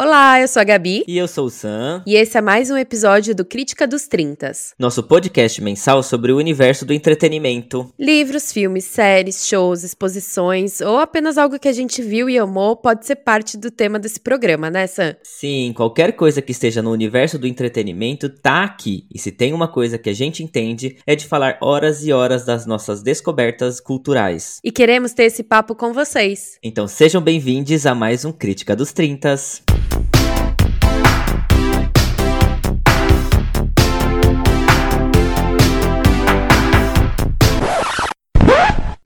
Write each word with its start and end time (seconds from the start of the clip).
Olá, 0.00 0.40
eu 0.40 0.48
sou 0.48 0.62
a 0.62 0.64
Gabi. 0.64 1.04
E 1.06 1.18
eu 1.18 1.28
sou 1.28 1.44
o 1.44 1.50
Sam. 1.50 2.02
E 2.06 2.14
esse 2.14 2.38
é 2.38 2.40
mais 2.40 2.70
um 2.70 2.78
episódio 2.78 3.34
do 3.34 3.44
Crítica 3.44 3.86
dos 3.86 4.08
Trintas. 4.08 4.72
Nosso 4.78 5.02
podcast 5.02 5.62
mensal 5.62 6.02
sobre 6.02 6.32
o 6.32 6.38
universo 6.38 6.86
do 6.86 6.94
entretenimento. 6.94 7.92
Livros, 8.00 8.50
filmes, 8.50 8.86
séries, 8.86 9.46
shows, 9.46 9.84
exposições 9.84 10.80
ou 10.80 10.96
apenas 10.96 11.36
algo 11.36 11.58
que 11.58 11.68
a 11.68 11.74
gente 11.74 12.00
viu 12.00 12.30
e 12.30 12.38
amou 12.38 12.74
pode 12.74 13.04
ser 13.04 13.16
parte 13.16 13.58
do 13.58 13.70
tema 13.70 13.98
desse 13.98 14.18
programa, 14.18 14.70
né, 14.70 14.86
Sam? 14.86 15.14
Sim, 15.22 15.74
qualquer 15.76 16.12
coisa 16.12 16.40
que 16.40 16.52
esteja 16.52 16.80
no 16.80 16.90
universo 16.90 17.38
do 17.38 17.46
entretenimento 17.46 18.30
tá 18.30 18.64
aqui. 18.64 19.04
E 19.14 19.18
se 19.18 19.30
tem 19.30 19.52
uma 19.52 19.68
coisa 19.68 19.98
que 19.98 20.08
a 20.08 20.14
gente 20.14 20.42
entende 20.42 20.96
é 21.06 21.14
de 21.14 21.26
falar 21.26 21.58
horas 21.60 22.02
e 22.02 22.14
horas 22.14 22.46
das 22.46 22.64
nossas 22.64 23.02
descobertas 23.02 23.78
culturais. 23.78 24.58
E 24.64 24.72
queremos 24.72 25.12
ter 25.12 25.24
esse 25.24 25.42
papo 25.42 25.74
com 25.74 25.92
vocês. 25.92 26.56
Então 26.62 26.88
sejam 26.88 27.20
bem-vindos 27.20 27.84
a 27.84 27.94
mais 27.94 28.24
um 28.24 28.32
Crítica 28.32 28.74
dos 28.74 28.94
Trintas. 28.94 29.62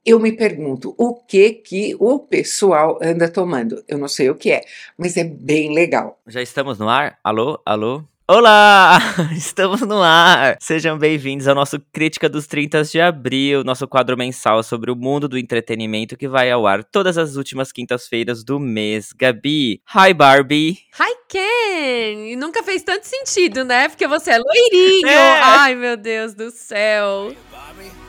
Eu 0.07 0.21
me 0.21 0.31
pergunto 0.31 0.95
o 0.97 1.15
que 1.15 1.51
que 1.51 1.93
o 1.99 2.17
pessoal 2.17 2.97
anda 3.01 3.29
tomando. 3.29 3.83
Eu 3.89 3.97
não 3.97 4.07
sei 4.07 4.29
o 4.29 4.35
que 4.35 4.49
é, 4.49 4.61
mas 4.97 5.17
é 5.17 5.25
bem 5.25 5.75
legal. 5.75 6.17
Já 6.25 6.41
estamos 6.41 6.79
no 6.79 6.87
ar? 6.87 7.19
Alô? 7.21 7.61
Alô? 7.65 8.05
Olá! 8.29 8.99
Estamos 9.35 9.81
no 9.81 10.01
ar! 10.01 10.57
Sejam 10.61 10.97
bem-vindos 10.97 11.47
ao 11.47 11.55
nosso 11.55 11.79
Crítica 11.93 12.27
dos 12.27 12.45
30 12.45 12.83
de 12.83 12.99
Abril, 12.99 13.63
nosso 13.63 13.87
quadro 13.87 14.17
mensal 14.17 14.61
sobre 14.63 14.91
o 14.91 14.95
mundo 14.95 15.29
do 15.29 15.37
entretenimento 15.37 16.17
que 16.17 16.27
vai 16.27 16.51
ao 16.51 16.67
ar 16.67 16.83
todas 16.83 17.17
as 17.17 17.35
últimas 17.37 17.71
quintas-feiras 17.71 18.43
do 18.43 18.59
mês. 18.59 19.13
Gabi, 19.13 19.81
hi 19.93 20.13
Barbie! 20.13 20.77
Hi 20.99 21.15
Ken! 21.29 22.35
Nunca 22.37 22.63
fez 22.63 22.81
tanto 22.83 23.05
sentido, 23.05 23.63
né? 23.63 23.87
Porque 23.87 24.07
você 24.07 24.31
é 24.31 24.37
loirinho! 24.37 25.07
É. 25.07 25.41
Ai, 25.41 25.75
meu 25.75 25.95
Deus 25.95 26.33
do 26.33 26.51
céu! 26.51 27.33
Bobby? 27.49 28.06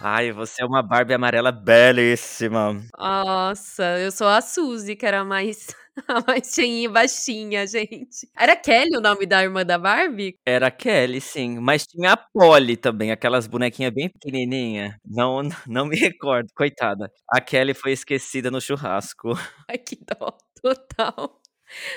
Ai, 0.00 0.30
você 0.30 0.62
é 0.62 0.66
uma 0.66 0.82
Barbie 0.82 1.14
amarela 1.14 1.50
belíssima. 1.50 2.80
Nossa, 2.96 3.98
eu 3.98 4.12
sou 4.12 4.28
a 4.28 4.40
Suzy, 4.40 4.94
que 4.94 5.04
era 5.04 5.24
mais, 5.24 5.66
a 6.06 6.20
mais 6.26 6.54
cheinha 6.54 6.84
e 6.84 6.88
baixinha, 6.88 7.66
gente. 7.66 8.28
Era 8.38 8.54
Kelly 8.54 8.96
o 8.96 9.00
nome 9.00 9.26
da 9.26 9.42
irmã 9.42 9.64
da 9.64 9.76
Barbie? 9.78 10.36
Era 10.46 10.68
a 10.68 10.70
Kelly, 10.70 11.20
sim. 11.20 11.58
Mas 11.58 11.86
tinha 11.86 12.12
a 12.12 12.16
Polly 12.16 12.76
também, 12.76 13.10
aquelas 13.10 13.46
bonequinhas 13.46 13.92
bem 13.92 14.08
pequenininha. 14.08 14.96
Não, 15.04 15.40
não 15.66 15.86
me 15.86 15.96
recordo, 15.96 16.48
coitada. 16.54 17.10
A 17.28 17.40
Kelly 17.40 17.74
foi 17.74 17.92
esquecida 17.92 18.50
no 18.50 18.60
churrasco. 18.60 19.32
Ai, 19.68 19.78
que 19.78 19.96
dó, 19.96 20.36
total. 20.62 21.40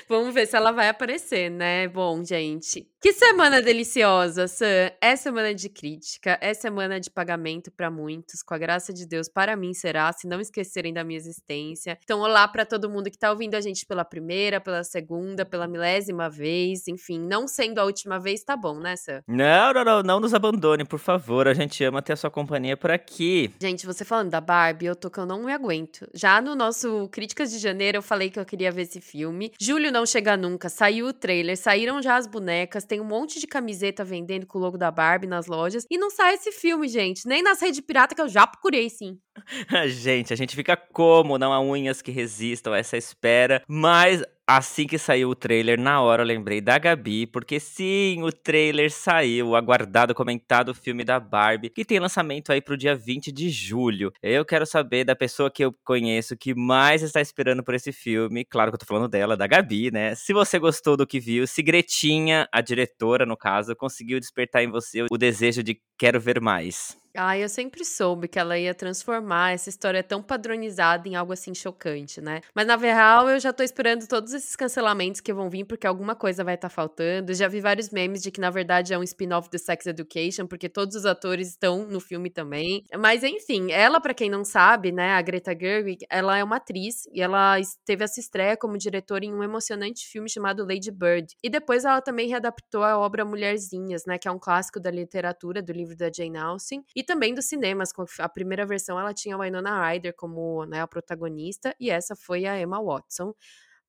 Vamos 0.08 0.34
ver 0.34 0.48
se 0.48 0.56
ela 0.56 0.72
vai 0.72 0.90
aparecer, 0.90 1.50
né? 1.50 1.88
Bom, 1.88 2.24
gente. 2.24 2.88
Que 3.02 3.14
semana 3.14 3.62
deliciosa, 3.62 4.46
Sam. 4.46 4.92
É 5.00 5.16
semana 5.16 5.56
de 5.56 5.70
crítica, 5.70 6.38
é 6.42 6.54
semana 6.54 7.00
de 7.00 7.10
pagamento 7.10 7.72
para 7.72 7.90
muitos, 7.90 8.44
com 8.44 8.54
a 8.54 8.58
graça 8.58 8.92
de 8.92 9.06
Deus, 9.06 9.30
para 9.30 9.56
mim 9.56 9.74
será, 9.74 10.12
se 10.12 10.28
não 10.28 10.42
esquecerem 10.42 10.94
da 10.94 11.02
minha 11.02 11.16
existência. 11.16 11.98
Então, 12.04 12.20
olá 12.20 12.46
para 12.46 12.66
todo 12.66 12.90
mundo 12.90 13.10
que 13.10 13.18
tá 13.18 13.32
ouvindo 13.32 13.56
a 13.56 13.62
gente 13.62 13.86
pela 13.86 14.04
primeira, 14.04 14.60
pela 14.60 14.84
segunda, 14.84 15.46
pela 15.46 15.66
milésima 15.66 16.30
vez, 16.30 16.90
enfim, 16.90 17.22
não 17.22 17.48
sendo 17.48 17.80
a 17.80 17.86
última 17.86 18.20
vez, 18.20 18.44
tá 18.44 18.58
bom, 18.58 18.78
né, 18.78 18.98
Sam? 18.98 19.22
Não, 19.26 19.74
não, 19.74 19.86
não, 19.86 20.04
não 20.04 20.20
nos 20.20 20.34
abandone, 20.34 20.84
por 20.84 21.00
favor. 21.00 21.48
A 21.48 21.54
gente 21.54 21.82
ama 21.86 22.02
ter 22.02 22.12
a 22.12 22.18
sua 22.18 22.30
companhia 22.30 22.76
por 22.76 22.92
aqui. 22.92 23.50
Gente, 23.62 23.86
você 23.86 24.04
falando 24.04 24.32
da 24.32 24.42
Barbie, 24.42 24.88
eu 24.88 24.96
tô 24.96 25.10
que 25.10 25.20
eu 25.20 25.26
não 25.26 25.44
me 25.44 25.54
aguento. 25.54 26.06
Já 26.14 26.42
no 26.42 26.54
nosso 26.54 27.08
Críticas 27.14 27.50
de 27.50 27.60
Janeiro, 27.60 28.00
eu 28.00 28.02
falei 28.02 28.30
que 28.30 28.38
eu 28.38 28.46
queria 28.46 28.74
ver 28.74 28.82
esse 28.82 29.00
filme. 29.00 29.54
Julho 29.58 29.90
não 29.90 30.06
chega 30.06 30.36
nunca, 30.36 30.68
saiu 30.68 31.08
o 31.08 31.14
trailer, 31.14 31.56
saíram 31.56 32.02
já 32.02 32.18
as 32.18 32.28
bonecas, 32.28 32.89
tem 32.90 33.00
um 33.00 33.06
monte 33.06 33.40
de 33.40 33.46
camiseta 33.46 34.04
vendendo 34.04 34.48
com 34.48 34.58
o 34.58 34.62
logo 34.62 34.78
da 34.78 34.90
Barbie 34.90 35.28
nas 35.28 35.46
lojas. 35.46 35.86
E 35.90 35.98
não 35.98 36.10
sai 36.10 36.34
esse 36.34 36.52
filme, 36.52 36.88
gente. 36.88 37.28
Nem 37.28 37.44
nas 37.44 37.62
redes 37.62 37.80
pirata 37.80 38.16
que 38.16 38.22
eu 38.22 38.28
já 38.28 38.48
procurei, 38.48 38.90
sim. 38.90 39.20
gente, 39.88 40.34
a 40.34 40.36
gente 40.36 40.56
fica 40.56 40.76
como? 40.76 41.38
Não 41.38 41.54
há 41.54 41.60
unhas 41.62 42.02
que 42.02 42.12
resistam 42.12 42.74
a 42.74 42.80
essa 42.80 42.98
espera. 42.98 43.64
Mas 43.68 44.24
assim 44.50 44.88
que 44.88 44.98
saiu 44.98 45.30
o 45.30 45.36
trailer, 45.36 45.80
na 45.80 46.02
hora 46.02 46.24
eu 46.24 46.26
lembrei 46.26 46.60
da 46.60 46.80
Gabi, 46.80 47.28
porque 47.28 47.60
sim, 47.60 48.24
o 48.24 48.32
trailer 48.32 48.92
saiu, 48.92 49.50
o 49.50 49.56
aguardado, 49.56 50.16
comentado 50.16 50.74
filme 50.74 51.04
da 51.04 51.20
Barbie, 51.20 51.70
que 51.70 51.86
tem 51.86 52.00
lançamento 52.00 52.52
aí 52.52 52.60
pro 52.60 52.76
dia 52.76 52.96
20 52.96 53.32
de 53.32 53.48
julho. 53.52 54.12
Eu 54.24 54.44
quero 54.44 54.66
saber 54.66 55.04
da 55.04 55.16
pessoa 55.16 55.52
que 55.52 55.64
eu 55.64 55.72
conheço 55.86 56.36
que 56.36 56.56
mais 56.56 57.04
está 57.04 57.22
esperando 57.22 57.64
por 57.64 57.76
esse 57.76 57.92
filme, 57.92 58.44
claro 58.44 58.72
que 58.72 58.76
eu 58.76 58.80
tô 58.80 58.88
falando 58.88 59.08
dela, 59.08 59.38
da 59.38 59.46
Gabi, 59.46 59.92
né? 59.92 60.16
Se 60.16 60.34
você 60.34 60.58
gostou 60.58 60.98
do 60.98 61.06
que 61.06 61.20
viu, 61.20 61.46
se 61.46 61.62
Gretinha, 61.62 62.48
a 62.52 62.60
diretora 62.60 63.28
no 63.28 63.38
caso, 63.38 63.76
conseguiu 63.76 64.20
despertar 64.20 64.64
em 64.64 64.72
você 64.72 65.06
o 65.12 65.18
desejo 65.18 65.62
de 65.62 65.80
quero 65.96 66.20
ver 66.20 66.42
mais. 66.42 66.98
Ah, 67.22 67.38
eu 67.38 67.50
sempre 67.50 67.84
soube 67.84 68.30
que 68.30 68.40
ela 68.40 68.58
ia 68.58 68.74
transformar 68.74 69.52
essa 69.52 69.68
história 69.68 70.02
tão 70.02 70.24
padronizada 70.24 71.06
em 71.06 71.18
algo 71.18 71.34
assim 71.34 71.54
chocante, 71.54 72.22
né? 72.22 72.40
Mas 72.56 72.66
na 72.66 72.78
real, 72.78 73.30
eu 73.30 73.38
já 73.42 73.52
tô 73.52 73.62
esperando 73.62 74.08
todos 74.08 74.32
esses 74.32 74.56
cancelamentos 74.56 75.20
que 75.20 75.34
vão 75.34 75.50
vir, 75.50 75.66
porque 75.66 75.86
alguma 75.86 76.16
coisa 76.16 76.46
vai 76.46 76.56
estar 76.56 76.70
tá 76.70 76.74
faltando. 76.74 77.34
Já 77.34 77.50
vi 77.50 77.60
vários 77.60 77.90
memes 77.90 78.24
de 78.24 78.32
que 78.32 78.40
na 78.40 78.50
verdade 78.50 78.94
é 78.94 78.98
um 78.98 79.04
spin-off 79.04 79.50
do 79.50 79.60
Sex 79.60 79.86
Education, 79.86 80.48
porque 80.48 80.70
todos 80.70 80.96
os 80.96 81.06
atores 81.06 81.50
estão 81.50 81.86
no 81.86 82.00
filme 82.00 82.30
também. 82.30 82.86
Mas 82.98 83.22
enfim, 83.22 83.70
ela, 83.70 84.00
para 84.00 84.14
quem 84.14 84.30
não 84.30 84.46
sabe, 84.46 84.90
né, 84.90 85.12
a 85.12 85.22
Greta 85.22 85.52
Gerwig, 85.52 86.06
ela 86.10 86.38
é 86.38 86.44
uma 86.44 86.56
atriz 86.56 87.06
e 87.12 87.22
ela 87.22 87.58
teve 87.84 88.02
essa 88.02 88.22
estreia 88.22 88.56
como 88.56 88.78
diretora 88.78 89.26
em 89.26 89.34
um 89.34 89.44
emocionante 89.44 90.08
filme 90.08 90.30
chamado 90.30 90.66
Lady 90.66 90.90
Bird. 90.90 91.36
E 91.44 91.50
depois 91.50 91.84
ela 91.84 92.00
também 92.02 92.30
readaptou 92.30 92.82
a 92.82 92.98
obra 92.98 93.26
Mulherzinhas, 93.26 94.06
né, 94.08 94.18
que 94.18 94.30
é 94.30 94.32
um 94.32 94.40
clássico 94.40 94.80
da 94.80 94.90
literatura, 94.90 95.62
do 95.62 95.74
livro 95.74 95.98
da 95.98 96.10
Jane 96.10 96.38
Austen. 96.38 96.82
E 96.96 97.09
também 97.10 97.34
dos 97.34 97.46
cinemas. 97.46 97.90
A 98.20 98.30
primeira 98.30 98.68
versão 98.68 99.00
ela 99.00 99.14
tinha 99.14 99.36
a 99.36 99.40
Winona 99.40 99.90
Ryder 99.90 100.14
como 100.16 100.64
né, 100.66 100.80
a 100.80 100.88
protagonista 100.88 101.76
e 101.80 101.90
essa 101.90 102.16
foi 102.16 102.46
a 102.46 102.60
Emma 102.60 102.80
Watson. 102.80 103.34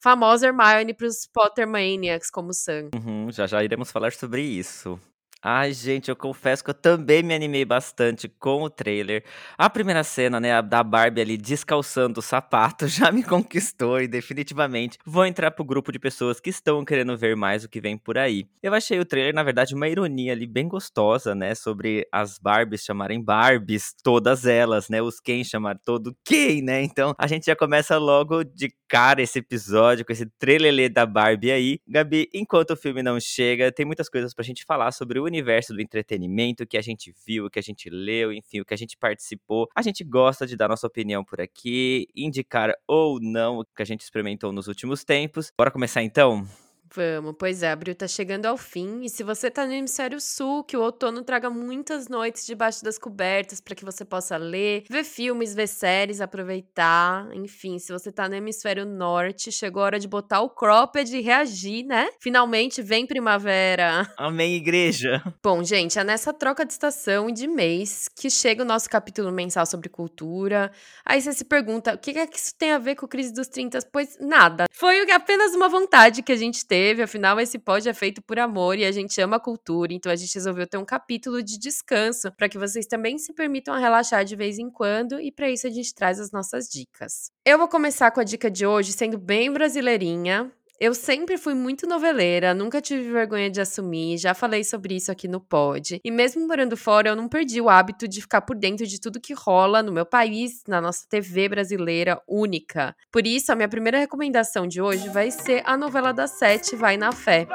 Famosa 0.02 0.46
Hermione 0.46 0.94
para 0.94 1.06
os 1.06 1.26
Pottermaniacs 1.26 2.30
como 2.30 2.54
Sam. 2.54 2.88
Uhum, 2.94 3.30
já 3.30 3.46
já 3.46 3.62
iremos 3.62 3.90
falar 3.92 4.12
sobre 4.12 4.40
isso. 4.40 4.98
Ai, 5.42 5.72
gente, 5.72 6.10
eu 6.10 6.16
confesso 6.16 6.62
que 6.62 6.68
eu 6.68 6.74
também 6.74 7.22
me 7.22 7.34
animei 7.34 7.64
bastante 7.64 8.28
com 8.28 8.62
o 8.62 8.68
trailer. 8.68 9.24
A 9.56 9.70
primeira 9.70 10.04
cena, 10.04 10.38
né, 10.38 10.60
da 10.60 10.82
Barbie 10.84 11.22
ali 11.22 11.38
descalçando 11.38 12.20
o 12.20 12.22
sapato 12.22 12.86
já 12.88 13.10
me 13.10 13.22
conquistou 13.22 14.02
e 14.02 14.06
definitivamente 14.06 14.98
vou 15.02 15.24
entrar 15.24 15.50
pro 15.50 15.64
grupo 15.64 15.90
de 15.90 15.98
pessoas 15.98 16.40
que 16.40 16.50
estão 16.50 16.84
querendo 16.84 17.16
ver 17.16 17.36
mais 17.36 17.64
o 17.64 17.70
que 17.70 17.80
vem 17.80 17.96
por 17.96 18.18
aí. 18.18 18.46
Eu 18.62 18.74
achei 18.74 19.00
o 19.00 19.04
trailer, 19.06 19.34
na 19.34 19.42
verdade, 19.42 19.74
uma 19.74 19.88
ironia 19.88 20.32
ali 20.32 20.46
bem 20.46 20.68
gostosa, 20.68 21.34
né, 21.34 21.54
sobre 21.54 22.06
as 22.12 22.38
Barbies 22.38 22.84
chamarem 22.84 23.22
Barbies, 23.22 23.94
todas 24.04 24.44
elas, 24.44 24.90
né, 24.90 25.00
os 25.00 25.20
Ken 25.20 25.42
chamar 25.42 25.78
todo 25.78 26.14
quem, 26.22 26.60
né? 26.60 26.82
Então, 26.82 27.14
a 27.16 27.26
gente 27.26 27.46
já 27.46 27.56
começa 27.56 27.96
logo 27.96 28.44
de 28.44 28.70
cara 28.88 29.22
esse 29.22 29.38
episódio 29.38 30.04
com 30.04 30.12
esse 30.12 30.26
trailer 30.38 30.92
da 30.92 31.06
Barbie 31.06 31.50
aí. 31.52 31.78
Gabi, 31.88 32.28
enquanto 32.34 32.72
o 32.72 32.76
filme 32.76 33.02
não 33.02 33.18
chega, 33.20 33.70
tem 33.72 33.86
muitas 33.86 34.08
coisas 34.08 34.34
pra 34.34 34.44
gente 34.44 34.64
falar 34.64 34.90
sobre 34.92 35.18
o 35.18 35.29
universo 35.30 35.72
do 35.72 35.80
entretenimento, 35.80 36.66
que 36.66 36.76
a 36.76 36.82
gente 36.82 37.14
viu, 37.26 37.50
que 37.50 37.58
a 37.58 37.62
gente 37.62 37.88
leu, 37.88 38.32
enfim, 38.32 38.60
o 38.60 38.64
que 38.64 38.74
a 38.74 38.76
gente 38.76 38.96
participou. 38.96 39.68
A 39.74 39.82
gente 39.82 40.04
gosta 40.04 40.46
de 40.46 40.56
dar 40.56 40.68
nossa 40.68 40.86
opinião 40.86 41.24
por 41.24 41.40
aqui, 41.40 42.06
indicar 42.14 42.74
ou 42.86 43.18
não 43.20 43.60
o 43.60 43.64
que 43.64 43.82
a 43.82 43.86
gente 43.86 44.02
experimentou 44.02 44.52
nos 44.52 44.68
últimos 44.68 45.04
tempos. 45.04 45.52
Bora 45.56 45.70
começar 45.70 46.02
então? 46.02 46.46
Vamos, 46.92 47.36
pois 47.38 47.62
é, 47.62 47.70
abril 47.70 47.94
tá 47.94 48.08
chegando 48.08 48.46
ao 48.46 48.56
fim. 48.56 49.02
E 49.04 49.08
se 49.08 49.22
você 49.22 49.48
tá 49.48 49.64
no 49.64 49.72
hemisfério 49.72 50.20
sul, 50.20 50.64
que 50.64 50.76
o 50.76 50.82
outono 50.82 51.22
traga 51.22 51.48
muitas 51.48 52.08
noites 52.08 52.44
debaixo 52.44 52.82
das 52.82 52.98
cobertas 52.98 53.60
para 53.60 53.76
que 53.76 53.84
você 53.84 54.04
possa 54.04 54.36
ler, 54.36 54.84
ver 54.90 55.04
filmes, 55.04 55.54
ver 55.54 55.68
séries, 55.68 56.20
aproveitar. 56.20 57.28
Enfim, 57.32 57.78
se 57.78 57.92
você 57.92 58.10
tá 58.10 58.28
no 58.28 58.34
hemisfério 58.34 58.84
norte, 58.84 59.52
chegou 59.52 59.82
a 59.82 59.86
hora 59.86 59.98
de 60.00 60.08
botar 60.08 60.40
o 60.40 60.50
cropped 60.50 61.16
e 61.16 61.20
reagir, 61.20 61.84
né? 61.84 62.08
Finalmente 62.18 62.82
vem 62.82 63.06
primavera. 63.06 64.12
Amém, 64.18 64.56
igreja. 64.56 65.22
Bom, 65.42 65.62
gente, 65.62 65.96
é 65.96 66.02
nessa 66.02 66.32
troca 66.32 66.66
de 66.66 66.72
estação 66.72 67.28
e 67.28 67.32
de 67.32 67.46
mês 67.46 68.08
que 68.08 68.28
chega 68.28 68.64
o 68.64 68.66
nosso 68.66 68.90
capítulo 68.90 69.30
mensal 69.30 69.64
sobre 69.64 69.88
cultura. 69.88 70.72
Aí 71.04 71.22
você 71.22 71.32
se 71.32 71.44
pergunta, 71.44 71.94
o 71.94 71.98
que 71.98 72.10
é 72.18 72.26
que 72.26 72.38
isso 72.38 72.54
tem 72.56 72.72
a 72.72 72.78
ver 72.78 72.96
com 72.96 73.06
a 73.06 73.08
crise 73.08 73.32
dos 73.32 73.46
30? 73.46 73.78
Pois 73.92 74.18
nada. 74.20 74.64
Foi 74.72 75.08
apenas 75.12 75.54
uma 75.54 75.68
vontade 75.68 76.22
que 76.22 76.32
a 76.32 76.36
gente 76.36 76.66
teve 76.66 76.79
teve, 76.80 77.02
afinal 77.02 77.38
esse 77.38 77.58
pod 77.58 77.86
é 77.86 77.92
feito 77.92 78.22
por 78.22 78.38
amor 78.38 78.78
e 78.78 78.86
a 78.86 78.90
gente 78.90 79.20
ama 79.20 79.36
a 79.36 79.40
cultura, 79.40 79.92
então 79.92 80.10
a 80.10 80.16
gente 80.16 80.34
resolveu 80.34 80.66
ter 80.66 80.78
um 80.78 80.84
capítulo 80.84 81.42
de 81.42 81.58
descanso 81.58 82.32
para 82.32 82.48
que 82.48 82.56
vocês 82.56 82.86
também 82.86 83.18
se 83.18 83.34
permitam 83.34 83.78
relaxar 83.78 84.24
de 84.24 84.34
vez 84.34 84.58
em 84.58 84.70
quando 84.70 85.20
e 85.20 85.30
para 85.30 85.50
isso 85.50 85.66
a 85.66 85.70
gente 85.70 85.94
traz 85.94 86.18
as 86.18 86.32
nossas 86.32 86.68
dicas. 86.68 87.30
Eu 87.44 87.58
vou 87.58 87.68
começar 87.68 88.10
com 88.10 88.20
a 88.20 88.24
dica 88.24 88.50
de 88.50 88.64
hoje 88.64 88.92
sendo 88.92 89.18
bem 89.18 89.52
brasileirinha. 89.52 90.50
Eu 90.80 90.94
sempre 90.94 91.36
fui 91.36 91.52
muito 91.52 91.86
noveleira, 91.86 92.54
nunca 92.54 92.80
tive 92.80 93.12
vergonha 93.12 93.50
de 93.50 93.60
assumir, 93.60 94.16
já 94.16 94.32
falei 94.32 94.64
sobre 94.64 94.96
isso 94.96 95.12
aqui 95.12 95.28
no 95.28 95.38
pod. 95.38 96.00
E 96.02 96.10
mesmo 96.10 96.48
morando 96.48 96.74
fora, 96.74 97.10
eu 97.10 97.14
não 97.14 97.28
perdi 97.28 97.60
o 97.60 97.68
hábito 97.68 98.08
de 98.08 98.22
ficar 98.22 98.40
por 98.40 98.56
dentro 98.56 98.86
de 98.86 98.98
tudo 98.98 99.20
que 99.20 99.34
rola 99.34 99.82
no 99.82 99.92
meu 99.92 100.06
país, 100.06 100.62
na 100.66 100.80
nossa 100.80 101.06
TV 101.06 101.50
brasileira 101.50 102.18
única. 102.26 102.96
Por 103.12 103.26
isso, 103.26 103.52
a 103.52 103.54
minha 103.54 103.68
primeira 103.68 103.98
recomendação 103.98 104.66
de 104.66 104.80
hoje 104.80 105.06
vai 105.10 105.30
ser 105.30 105.62
a 105.66 105.76
novela 105.76 106.14
das 106.14 106.30
sete, 106.38 106.74
Vai 106.74 106.96
na 106.96 107.12
Fé. 107.12 107.46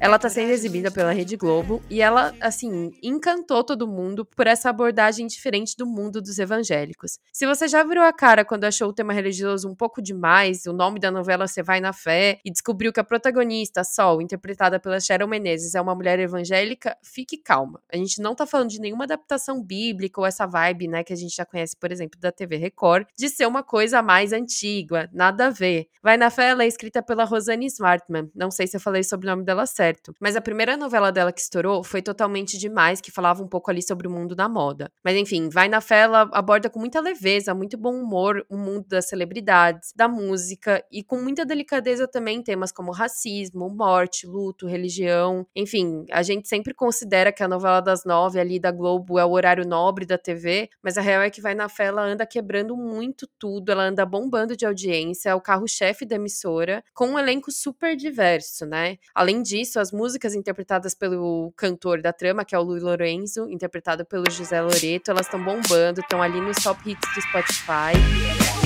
Ela 0.00 0.18
tá 0.18 0.28
sendo 0.28 0.50
exibida 0.50 0.90
pela 0.90 1.12
Rede 1.12 1.36
Globo 1.36 1.82
e 1.88 2.00
ela, 2.00 2.34
assim, 2.40 2.90
encantou 3.02 3.62
todo 3.62 3.86
mundo 3.86 4.24
por 4.24 4.46
essa 4.46 4.70
abordagem 4.70 5.26
diferente 5.26 5.76
do 5.76 5.86
mundo 5.86 6.20
dos 6.20 6.38
evangélicos. 6.38 7.18
Se 7.32 7.46
você 7.46 7.68
já 7.68 7.84
virou 7.84 8.04
a 8.04 8.12
cara 8.12 8.44
quando 8.44 8.64
achou 8.64 8.88
o 8.88 8.92
tema 8.92 9.12
religioso 9.12 9.68
um 9.68 9.74
pouco 9.74 10.02
demais, 10.02 10.66
o 10.66 10.72
nome 10.72 10.98
da 10.98 11.10
novela 11.10 11.46
Você 11.46 11.62
Vai 11.62 11.80
na 11.80 11.92
Fé, 11.92 12.40
e 12.44 12.50
descobriu 12.50 12.92
que 12.92 13.00
a 13.00 13.04
protagonista, 13.04 13.84
Sol, 13.84 14.20
interpretada 14.20 14.80
pela 14.80 14.98
Sharon 14.98 15.26
Menezes, 15.26 15.74
é 15.74 15.80
uma 15.80 15.94
mulher 15.94 16.18
evangélica, 16.18 16.96
fique 17.02 17.36
calma. 17.36 17.80
A 17.92 17.96
gente 17.96 18.20
não 18.20 18.34
tá 18.34 18.46
falando 18.46 18.70
de 18.70 18.80
nenhuma 18.80 19.04
adaptação 19.04 19.62
bíblica 19.62 20.20
ou 20.20 20.26
essa 20.26 20.46
vibe, 20.46 20.88
né, 20.88 21.04
que 21.04 21.12
a 21.12 21.16
gente 21.16 21.36
já 21.36 21.44
conhece, 21.44 21.76
por 21.76 21.92
exemplo, 21.92 22.18
da 22.18 22.32
TV 22.32 22.56
Record, 22.56 23.06
de 23.16 23.28
ser 23.28 23.46
uma 23.46 23.62
coisa 23.62 24.02
mais 24.02 24.32
antiga, 24.32 25.08
nada 25.12 25.46
a 25.46 25.50
ver. 25.50 25.88
Vai 26.02 26.16
na 26.16 26.30
Fé, 26.30 26.48
ela 26.48 26.64
é 26.64 26.66
escrita 26.66 27.02
pela 27.02 27.24
Rosane 27.24 27.66
Smartman. 27.66 28.30
Não 28.34 28.50
sei 28.50 28.66
se 28.66 28.76
eu 28.76 28.80
falei 28.80 29.04
sobre 29.04 29.26
o 29.26 29.30
nome 29.30 29.44
dela 29.44 29.66
certo 29.66 29.81
certo. 29.82 30.14
Mas 30.20 30.36
a 30.36 30.40
primeira 30.40 30.76
novela 30.76 31.10
dela 31.10 31.32
que 31.32 31.40
estourou 31.40 31.82
foi 31.82 32.00
totalmente 32.00 32.56
demais, 32.56 33.00
que 33.00 33.10
falava 33.10 33.42
um 33.42 33.48
pouco 33.48 33.68
ali 33.68 33.82
sobre 33.82 34.06
o 34.06 34.10
mundo 34.10 34.34
da 34.36 34.48
moda. 34.48 34.90
Mas 35.04 35.16
enfim, 35.16 35.48
Vai 35.48 35.68
na 35.68 35.80
Fé, 35.80 36.02
ela 36.02 36.28
aborda 36.32 36.70
com 36.70 36.78
muita 36.78 37.00
leveza, 37.00 37.52
muito 37.52 37.76
bom 37.76 37.94
humor 37.94 38.44
o 38.48 38.56
mundo 38.56 38.86
das 38.88 39.08
celebridades, 39.08 39.92
da 39.96 40.06
música 40.06 40.84
e 40.90 41.02
com 41.02 41.20
muita 41.20 41.44
delicadeza 41.44 42.06
também 42.06 42.42
temas 42.42 42.70
como 42.70 42.92
racismo, 42.92 43.68
morte, 43.68 44.26
luto, 44.26 44.68
religião. 44.68 45.44
Enfim, 45.54 46.04
a 46.12 46.22
gente 46.22 46.48
sempre 46.48 46.72
considera 46.72 47.32
que 47.32 47.42
a 47.42 47.48
novela 47.48 47.80
das 47.80 48.04
nove 48.04 48.38
ali 48.38 48.60
da 48.60 48.70
Globo 48.70 49.18
é 49.18 49.24
o 49.24 49.32
horário 49.32 49.66
nobre 49.66 50.06
da 50.06 50.16
TV, 50.16 50.68
mas 50.82 50.96
a 50.96 51.00
real 51.00 51.22
é 51.22 51.30
que 51.30 51.42
Vai 51.42 51.54
na 51.54 51.68
Fé, 51.68 51.86
ela 51.86 52.02
anda 52.02 52.24
quebrando 52.24 52.76
muito 52.76 53.28
tudo, 53.36 53.72
ela 53.72 53.84
anda 53.84 54.06
bombando 54.06 54.56
de 54.56 54.64
audiência, 54.64 55.30
é 55.30 55.34
o 55.34 55.40
carro-chefe 55.40 56.04
da 56.04 56.14
emissora, 56.14 56.84
com 56.94 57.08
um 57.08 57.18
elenco 57.18 57.50
super 57.50 57.96
diverso, 57.96 58.64
né? 58.64 58.96
Além 59.12 59.42
disso, 59.42 59.71
as 59.78 59.92
músicas 59.92 60.34
interpretadas 60.34 60.94
pelo 60.94 61.52
cantor 61.56 62.00
da 62.00 62.12
trama, 62.12 62.44
que 62.44 62.54
é 62.54 62.58
o 62.58 62.62
Luiz 62.62 62.82
Lorenzo, 62.82 63.48
interpretado 63.48 64.04
pelo 64.04 64.30
José 64.30 64.60
Loreto, 64.60 65.10
elas 65.10 65.26
estão 65.26 65.42
bombando, 65.42 66.00
estão 66.00 66.22
ali 66.22 66.40
nos 66.40 66.56
top 66.62 66.90
hits 66.90 67.14
do 67.14 67.22
Spotify. 67.22 68.61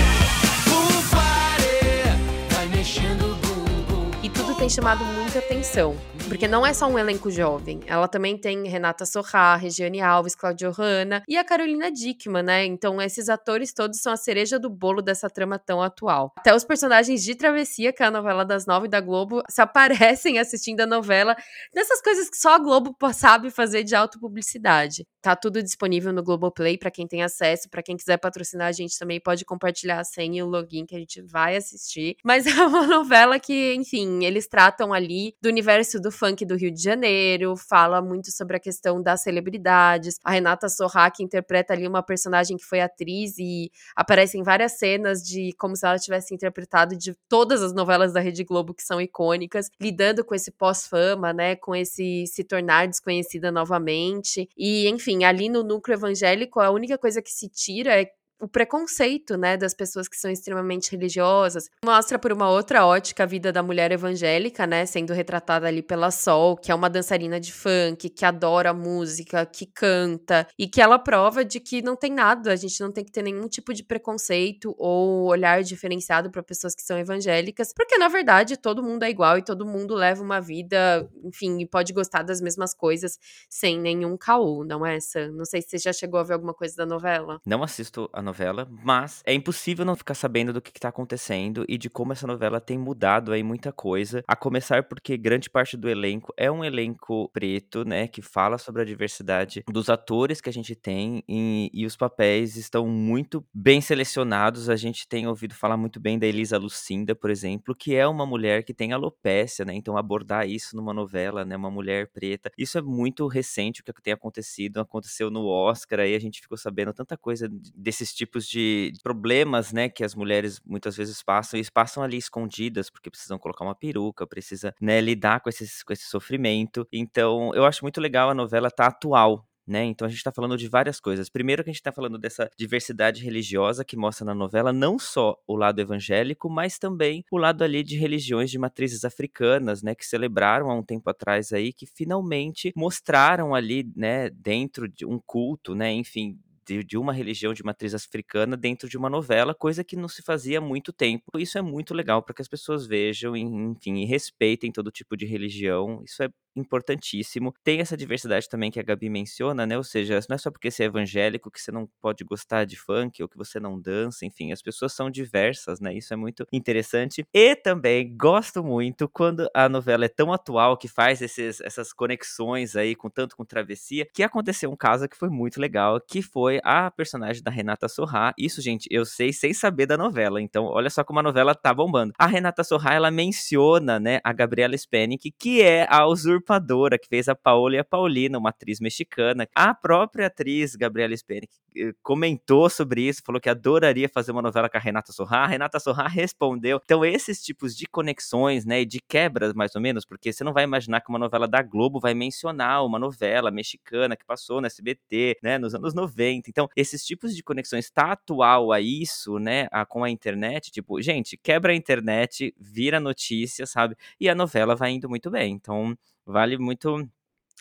Tem 4.66 4.70
chamado 4.70 5.04
muita 5.04 5.38
atenção. 5.38 5.96
Porque 6.26 6.48
não 6.48 6.66
é 6.66 6.74
só 6.74 6.88
um 6.88 6.98
elenco 6.98 7.30
jovem. 7.30 7.82
Ela 7.86 8.08
também 8.08 8.36
tem 8.36 8.66
Renata 8.66 9.06
Sorrá, 9.06 9.54
Regiane 9.54 10.00
Alves, 10.00 10.34
Claudio 10.34 10.72
Hanna 10.72 11.22
e 11.28 11.36
a 11.36 11.44
Carolina 11.44 11.88
Dickman, 11.88 12.42
né? 12.42 12.64
Então 12.64 13.00
esses 13.00 13.28
atores 13.28 13.72
todos 13.72 14.00
são 14.00 14.12
a 14.12 14.16
cereja 14.16 14.58
do 14.58 14.68
bolo 14.68 15.00
dessa 15.00 15.30
trama 15.30 15.56
tão 15.56 15.80
atual. 15.80 16.32
Até 16.36 16.52
os 16.52 16.64
personagens 16.64 17.22
de 17.22 17.36
Travessia, 17.36 17.92
que 17.92 18.02
é 18.02 18.06
a 18.06 18.10
novela 18.10 18.44
das 18.44 18.66
nove 18.66 18.88
da 18.88 19.00
Globo, 19.00 19.40
se 19.48 19.62
aparecem 19.62 20.36
assistindo 20.40 20.80
a 20.80 20.86
novela. 20.86 21.36
Nessas 21.72 22.02
coisas 22.02 22.28
que 22.28 22.36
só 22.36 22.56
a 22.56 22.58
Globo 22.58 22.96
sabe 23.14 23.50
fazer 23.50 23.84
de 23.84 23.94
autopublicidade. 23.94 25.06
Tá 25.22 25.36
tudo 25.36 25.62
disponível 25.62 26.12
no 26.12 26.24
Globoplay 26.24 26.76
para 26.76 26.90
quem 26.90 27.06
tem 27.06 27.22
acesso, 27.22 27.68
para 27.70 27.82
quem 27.82 27.96
quiser 27.96 28.16
patrocinar 28.16 28.66
a 28.66 28.72
gente 28.72 28.98
também 28.98 29.20
pode 29.20 29.44
compartilhar 29.44 30.00
a 30.00 30.04
senha 30.04 30.40
e 30.40 30.42
o 30.42 30.46
login 30.46 30.86
que 30.86 30.96
a 30.96 30.98
gente 30.98 31.22
vai 31.22 31.56
assistir. 31.56 32.16
Mas 32.24 32.46
é 32.48 32.64
uma 32.64 32.84
novela 32.86 33.38
que, 33.38 33.74
enfim, 33.74 34.24
eles 34.24 34.48
tratam 34.56 34.90
ali 34.90 35.34
do 35.38 35.50
universo 35.50 36.00
do 36.00 36.10
funk 36.10 36.46
do 36.46 36.56
Rio 36.56 36.72
de 36.72 36.82
Janeiro, 36.82 37.54
fala 37.58 38.00
muito 38.00 38.32
sobre 38.32 38.56
a 38.56 38.58
questão 38.58 39.02
das 39.02 39.20
celebridades. 39.20 40.18
A 40.24 40.30
Renata 40.30 40.66
Sorra, 40.70 41.10
que 41.10 41.22
interpreta 41.22 41.74
ali 41.74 41.86
uma 41.86 42.02
personagem 42.02 42.56
que 42.56 42.64
foi 42.64 42.80
atriz 42.80 43.36
e 43.38 43.70
aparece 43.94 44.38
em 44.38 44.42
várias 44.42 44.78
cenas 44.78 45.22
de 45.22 45.52
como 45.58 45.76
se 45.76 45.84
ela 45.84 45.98
tivesse 45.98 46.34
interpretado 46.34 46.96
de 46.96 47.14
todas 47.28 47.62
as 47.62 47.74
novelas 47.74 48.14
da 48.14 48.20
Rede 48.20 48.44
Globo 48.44 48.72
que 48.72 48.82
são 48.82 48.98
icônicas, 48.98 49.68
lidando 49.78 50.24
com 50.24 50.34
esse 50.34 50.50
pós-fama, 50.50 51.34
né, 51.34 51.54
com 51.54 51.76
esse 51.76 52.24
se 52.26 52.42
tornar 52.42 52.88
desconhecida 52.88 53.52
novamente. 53.52 54.48
E, 54.56 54.88
enfim, 54.88 55.24
ali 55.24 55.50
no 55.50 55.62
núcleo 55.62 55.96
evangélico, 55.96 56.60
a 56.60 56.70
única 56.70 56.96
coisa 56.96 57.20
que 57.20 57.30
se 57.30 57.46
tira 57.50 58.00
é 58.00 58.06
o 58.40 58.46
preconceito, 58.46 59.36
né, 59.36 59.56
das 59.56 59.72
pessoas 59.74 60.08
que 60.08 60.16
são 60.16 60.30
extremamente 60.30 60.90
religiosas. 60.92 61.68
Mostra 61.84 62.18
por 62.18 62.32
uma 62.32 62.50
outra 62.50 62.84
ótica 62.84 63.22
a 63.22 63.26
vida 63.26 63.52
da 63.52 63.62
mulher 63.62 63.92
evangélica, 63.92 64.66
né, 64.66 64.84
sendo 64.84 65.12
retratada 65.12 65.66
ali 65.66 65.82
pela 65.82 66.10
Sol, 66.10 66.56
que 66.56 66.70
é 66.70 66.74
uma 66.74 66.90
dançarina 66.90 67.40
de 67.40 67.52
funk, 67.52 68.08
que 68.10 68.24
adora 68.24 68.74
música, 68.74 69.46
que 69.46 69.66
canta 69.66 70.46
e 70.58 70.68
que 70.68 70.80
ela 70.80 70.98
prova 70.98 71.44
de 71.44 71.60
que 71.60 71.80
não 71.80 71.96
tem 71.96 72.12
nada, 72.12 72.52
a 72.52 72.56
gente 72.56 72.80
não 72.80 72.92
tem 72.92 73.04
que 73.04 73.12
ter 73.12 73.22
nenhum 73.22 73.48
tipo 73.48 73.72
de 73.72 73.82
preconceito 73.82 74.74
ou 74.78 75.26
olhar 75.26 75.62
diferenciado 75.62 76.30
para 76.30 76.42
pessoas 76.42 76.74
que 76.74 76.82
são 76.82 76.98
evangélicas, 76.98 77.72
porque 77.74 77.96
na 77.96 78.08
verdade 78.08 78.56
todo 78.56 78.82
mundo 78.82 79.02
é 79.04 79.10
igual 79.10 79.38
e 79.38 79.42
todo 79.42 79.64
mundo 79.64 79.94
leva 79.94 80.22
uma 80.22 80.40
vida, 80.40 81.08
enfim, 81.24 81.60
e 81.60 81.66
pode 81.66 81.92
gostar 81.92 82.22
das 82.22 82.40
mesmas 82.40 82.74
coisas 82.74 83.18
sem 83.48 83.80
nenhum 83.80 84.16
caô, 84.16 84.64
não 84.64 84.84
é 84.84 84.96
essa? 84.96 85.28
Não 85.28 85.44
sei 85.44 85.62
se 85.62 85.70
você 85.70 85.78
já 85.78 85.92
chegou 85.92 86.20
a 86.20 86.22
ver 86.22 86.34
alguma 86.34 86.54
coisa 86.54 86.76
da 86.76 86.86
novela. 86.86 87.40
Não 87.46 87.62
assisto 87.62 88.08
a 88.12 88.25
novela, 88.26 88.68
mas 88.84 89.22
é 89.24 89.32
impossível 89.32 89.84
não 89.84 89.96
ficar 89.96 90.14
sabendo 90.14 90.52
do 90.52 90.60
que, 90.60 90.76
está 90.76 90.88
acontecendo 90.88 91.64
e 91.66 91.78
de 91.78 91.88
como 91.88 92.12
essa 92.12 92.26
novela 92.26 92.60
tem 92.60 92.76
mudado 92.76 93.32
aí 93.32 93.42
muita 93.42 93.72
coisa. 93.72 94.22
A 94.28 94.36
começar 94.36 94.82
porque 94.82 95.16
grande 95.16 95.48
parte 95.48 95.76
do 95.76 95.88
elenco 95.88 96.34
é 96.36 96.50
um 96.50 96.62
elenco 96.62 97.30
preto, 97.32 97.84
né? 97.84 98.06
Que 98.06 98.20
fala 98.20 98.58
sobre 98.58 98.82
a 98.82 98.84
diversidade 98.84 99.64
dos 99.66 99.88
atores 99.88 100.40
que 100.40 100.50
a 100.50 100.52
gente 100.52 100.74
tem 100.74 101.22
e, 101.26 101.70
e 101.72 101.86
os 101.86 101.96
papéis 101.96 102.56
estão 102.56 102.86
muito 102.86 103.44
bem 103.54 103.80
selecionados. 103.80 104.68
A 104.68 104.76
gente 104.76 105.08
tem 105.08 105.26
ouvido 105.26 105.54
falar 105.54 105.76
muito 105.76 105.98
bem 105.98 106.18
da 106.18 106.26
Elisa 106.26 106.58
Lucinda, 106.58 107.14
por 107.14 107.30
exemplo, 107.30 107.74
que 107.74 107.94
é 107.94 108.06
uma 108.06 108.26
mulher 108.26 108.64
que 108.64 108.74
tem 108.74 108.92
alopécia, 108.92 109.64
né? 109.64 109.74
Então 109.74 109.96
abordar 109.96 110.46
isso 110.46 110.76
numa 110.76 110.92
novela, 110.92 111.44
né? 111.44 111.56
Uma 111.56 111.70
mulher 111.70 112.10
preta. 112.12 112.50
Isso 112.58 112.76
é 112.76 112.82
muito 112.82 113.26
recente 113.28 113.80
o 113.80 113.84
que 113.84 114.02
tem 114.02 114.12
acontecido. 114.12 114.80
Aconteceu 114.80 115.30
no 115.30 115.46
Oscar, 115.46 116.00
aí 116.00 116.14
a 116.14 116.20
gente 116.20 116.40
ficou 116.40 116.58
sabendo 116.58 116.92
tanta 116.92 117.16
coisa 117.16 117.48
desses 117.74 118.14
tipos 118.16 118.46
de 118.48 118.92
problemas, 119.02 119.72
né, 119.72 119.88
que 119.88 120.02
as 120.02 120.14
mulheres 120.14 120.60
muitas 120.64 120.96
vezes 120.96 121.22
passam, 121.22 121.60
e 121.60 121.70
passam 121.70 122.02
ali 122.02 122.16
escondidas, 122.16 122.90
porque 122.90 123.10
precisam 123.10 123.38
colocar 123.38 123.64
uma 123.64 123.74
peruca, 123.74 124.26
precisa, 124.26 124.74
né, 124.80 125.00
lidar 125.00 125.40
com, 125.40 125.48
esses, 125.48 125.82
com 125.82 125.92
esse 125.92 126.06
sofrimento. 126.06 126.86
Então, 126.92 127.54
eu 127.54 127.64
acho 127.64 127.84
muito 127.84 128.00
legal 128.00 128.30
a 128.30 128.34
novela 128.34 128.70
tá 128.70 128.86
atual, 128.86 129.46
né? 129.66 129.84
Então 129.84 130.06
a 130.06 130.08
gente 130.08 130.18
está 130.18 130.30
falando 130.30 130.56
de 130.56 130.68
várias 130.68 131.00
coisas. 131.00 131.28
Primeiro 131.28 131.64
que 131.64 131.70
a 131.70 131.72
gente 131.72 131.80
está 131.80 131.92
falando 131.92 132.18
dessa 132.18 132.48
diversidade 132.56 133.22
religiosa 133.22 133.84
que 133.84 133.96
mostra 133.96 134.24
na 134.24 134.34
novela 134.34 134.72
não 134.72 134.98
só 134.98 135.36
o 135.46 135.56
lado 135.56 135.80
evangélico, 135.80 136.48
mas 136.48 136.78
também 136.78 137.24
o 137.30 137.36
lado 137.36 137.64
ali 137.64 137.82
de 137.82 137.96
religiões 137.98 138.50
de 138.50 138.58
matrizes 138.58 139.04
africanas, 139.04 139.82
né? 139.82 139.94
Que 139.94 140.06
celebraram 140.06 140.70
há 140.70 140.74
um 140.74 140.82
tempo 140.82 141.10
atrás 141.10 141.52
aí, 141.52 141.72
que 141.72 141.86
finalmente 141.86 142.72
mostraram 142.76 143.54
ali, 143.54 143.90
né? 143.96 144.30
Dentro 144.30 144.88
de 144.88 145.04
um 145.04 145.18
culto, 145.18 145.74
né? 145.74 145.92
Enfim, 145.92 146.38
de, 146.66 146.82
de, 146.84 146.98
uma 146.98 147.12
religião 147.12 147.54
de 147.54 147.62
matriz 147.64 147.94
africana 147.94 148.56
dentro 148.56 148.88
de 148.88 148.96
uma 148.96 149.08
novela, 149.08 149.54
coisa 149.54 149.84
que 149.84 149.96
não 149.96 150.08
se 150.08 150.22
fazia 150.22 150.58
há 150.58 150.60
muito 150.60 150.92
tempo. 150.92 151.38
Isso 151.38 151.58
é 151.58 151.62
muito 151.62 151.94
legal 151.94 152.22
para 152.22 152.34
que 152.34 152.42
as 152.42 152.48
pessoas 152.48 152.86
vejam, 152.86 153.36
enfim, 153.36 153.96
e 153.96 154.04
respeitem 154.04 154.72
todo 154.72 154.90
tipo 154.90 155.16
de 155.16 155.26
religião. 155.26 156.02
Isso 156.04 156.22
é 156.22 156.28
importantíssimo. 156.56 157.52
Tem 157.62 157.80
essa 157.80 157.96
diversidade 157.96 158.48
também 158.48 158.70
que 158.70 158.80
a 158.80 158.82
Gabi 158.82 159.08
menciona, 159.08 159.66
né? 159.66 159.76
Ou 159.76 159.84
seja, 159.84 160.18
não 160.28 160.34
é 160.34 160.38
só 160.38 160.50
porque 160.50 160.70
você 160.70 160.84
é 160.84 160.86
evangélico 160.86 161.50
que 161.50 161.60
você 161.60 161.70
não 161.70 161.88
pode 162.00 162.24
gostar 162.24 162.64
de 162.64 162.76
funk 162.76 163.22
ou 163.22 163.28
que 163.28 163.36
você 163.36 163.60
não 163.60 163.80
dança, 163.80 164.24
enfim, 164.24 164.52
as 164.52 164.62
pessoas 164.62 164.92
são 164.92 165.10
diversas, 165.10 165.80
né? 165.80 165.94
Isso 165.94 166.12
é 166.12 166.16
muito 166.16 166.46
interessante. 166.52 167.24
E 167.32 167.54
também 167.54 168.16
gosto 168.16 168.64
muito 168.64 169.08
quando 169.08 169.48
a 169.54 169.68
novela 169.68 170.06
é 170.06 170.08
tão 170.08 170.32
atual 170.32 170.76
que 170.76 170.88
faz 170.88 171.20
esses, 171.20 171.60
essas 171.60 171.92
conexões 171.92 172.74
aí 172.74 172.94
com 172.94 173.10
tanto 173.10 173.36
com 173.36 173.44
travessia, 173.44 174.06
que 174.12 174.22
aconteceu 174.22 174.70
um 174.70 174.76
caso 174.76 175.08
que 175.08 175.16
foi 175.16 175.28
muito 175.28 175.60
legal, 175.60 176.00
que 176.00 176.22
foi 176.22 176.60
a 176.64 176.90
personagem 176.90 177.42
da 177.42 177.50
Renata 177.50 177.88
Sorrá. 177.88 178.32
Isso, 178.38 178.62
gente, 178.62 178.88
eu 178.90 179.04
sei 179.04 179.32
sem 179.32 179.52
saber 179.52 179.86
da 179.86 179.96
novela. 179.96 180.40
Então, 180.40 180.64
olha 180.64 180.90
só 180.90 181.04
como 181.04 181.20
a 181.20 181.22
novela 181.22 181.54
tá 181.54 181.72
bombando. 181.74 182.12
A 182.18 182.26
Renata 182.26 182.64
Sorrá, 182.64 182.94
ela 182.94 183.10
menciona, 183.10 184.00
né, 184.00 184.20
a 184.24 184.32
Gabriela 184.32 184.76
Spanik, 184.76 185.32
que 185.38 185.62
é 185.62 185.86
a 185.90 186.06
usurpadora 186.06 186.45
Usurpadora, 186.46 186.98
que 186.98 187.08
fez 187.08 187.28
a 187.28 187.34
Paola 187.34 187.74
e 187.74 187.78
a 187.78 187.84
Paulina, 187.84 188.38
uma 188.38 188.50
atriz 188.50 188.78
mexicana. 188.78 189.48
A 189.54 189.74
própria 189.74 190.28
atriz 190.28 190.76
Gabriela 190.76 191.16
Speni 191.16 191.48
eh, 191.76 191.92
comentou 192.02 192.70
sobre 192.70 193.02
isso, 193.02 193.22
falou 193.24 193.40
que 193.40 193.48
adoraria 193.48 194.08
fazer 194.08 194.30
uma 194.30 194.40
novela 194.42 194.68
com 194.68 194.76
a 194.76 194.80
Renata 194.80 195.12
Sorra. 195.12 195.38
A 195.38 195.46
Renata 195.46 195.80
Sorra 195.80 196.06
respondeu. 196.06 196.80
Então, 196.84 197.04
esses 197.04 197.42
tipos 197.42 197.76
de 197.76 197.86
conexões, 197.86 198.64
né, 198.64 198.82
e 198.82 198.86
de 198.86 199.00
quebras, 199.00 199.52
mais 199.52 199.74
ou 199.74 199.80
menos, 199.80 200.04
porque 200.04 200.32
você 200.32 200.44
não 200.44 200.52
vai 200.52 200.64
imaginar 200.64 201.00
que 201.00 201.08
uma 201.08 201.18
novela 201.18 201.48
da 201.48 201.62
Globo 201.62 201.98
vai 201.98 202.14
mencionar 202.14 202.84
uma 202.84 202.98
novela 202.98 203.50
mexicana 203.50 204.16
que 204.16 204.24
passou 204.24 204.60
no 204.60 204.66
SBT, 204.66 205.38
né, 205.42 205.58
nos 205.58 205.74
anos 205.74 205.94
90. 205.94 206.48
Então, 206.48 206.68
esses 206.76 207.04
tipos 207.04 207.34
de 207.34 207.42
conexões 207.42 207.90
tá 207.90 208.12
atual 208.12 208.72
a 208.72 208.80
isso, 208.80 209.38
né, 209.38 209.66
a, 209.72 209.84
com 209.84 210.04
a 210.04 210.10
internet, 210.10 210.70
tipo, 210.70 211.00
gente, 211.02 211.36
quebra 211.36 211.72
a 211.72 211.76
internet, 211.76 212.54
vira 212.58 213.00
notícia, 213.00 213.66
sabe? 213.66 213.96
E 214.20 214.28
a 214.28 214.34
novela 214.34 214.76
vai 214.76 214.92
indo 214.92 215.08
muito 215.08 215.30
bem. 215.30 215.52
Então, 215.52 215.96
vale 216.26 216.58
muito 216.58 217.08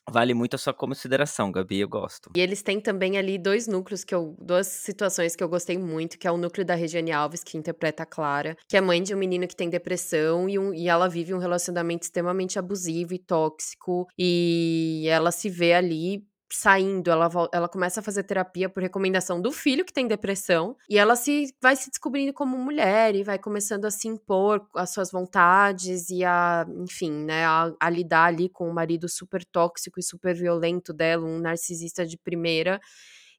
Vale 0.08 0.36
muito 0.36 0.56
a 0.56 0.60
sua 0.60 0.74
consideração, 0.74 1.52
Gabi, 1.52 1.80
eu 1.80 1.90
gosto. 1.90 2.30
E 2.36 2.40
eles 2.40 2.62
têm 2.62 2.80
também 2.80 3.18
ali 3.18 3.40
dois 3.40 3.68
núcleos 3.68 4.04
que 4.04 4.14
eu. 4.14 4.36
duas 4.40 4.68
situações 4.68 5.36
que 5.36 5.44
eu 5.44 5.50
gostei 5.50 5.80
muito, 5.80 6.20
que 6.20 6.28
é 6.28 6.32
o 6.32 6.38
núcleo 6.38 6.64
da 6.64 6.76
Regiane 6.76 7.12
Alves, 7.12 7.44
que 7.44 7.58
interpreta 7.58 8.04
a 8.04 8.06
Clara, 8.06 8.56
que 8.70 8.78
é 8.78 8.82
mãe 8.82 9.02
de 9.02 9.16
um 9.16 9.18
menino 9.18 9.48
que 9.48 9.56
tem 9.56 9.68
depressão 9.68 10.48
e, 10.48 10.60
um, 10.60 10.74
e 10.74 10.88
ela 10.88 11.10
vive 11.10 11.34
um 11.34 11.40
relacionamento 11.40 12.04
extremamente 12.04 12.60
abusivo 12.60 13.16
e 13.16 13.20
tóxico. 13.20 14.06
E 14.18 15.06
ela 15.10 15.32
se 15.32 15.50
vê 15.50 15.74
ali 15.74 16.24
saindo, 16.56 17.12
ela, 17.12 17.30
ela 17.52 17.68
começa 17.68 18.00
a 18.00 18.04
fazer 18.04 18.24
terapia 18.24 18.70
por 18.70 18.82
recomendação 18.82 19.42
do 19.42 19.52
filho 19.52 19.86
que 19.86 19.94
tem 19.94 20.08
depressão, 20.08 20.76
e 20.90 20.98
ela 20.98 21.16
se 21.16 21.54
vai 21.62 21.76
se 21.76 21.90
descobrindo 21.90 22.34
como 22.34 22.58
mulher 22.58 23.14
e 23.16 23.24
vai 23.24 23.38
começando 23.38 23.86
a 23.86 23.92
se 23.92 24.08
impor 24.08 24.66
as 24.76 24.92
suas 24.92 25.12
vontades 25.12 26.10
e 26.10 26.24
a, 26.24 26.66
enfim, 26.78 27.12
né, 27.12 27.46
a, 27.46 27.72
a 27.80 27.90
lidar 27.90 28.26
ali 28.26 28.50
com 28.50 28.70
o 28.70 28.74
marido 28.74 29.08
super 29.10 29.44
tóxico 29.46 30.00
e 30.00 30.04
super 30.04 30.34
violento 30.34 30.94
dela, 30.94 31.26
um 31.26 31.40
narcisista 31.40 32.06
de 32.06 32.18
primeira. 32.18 32.80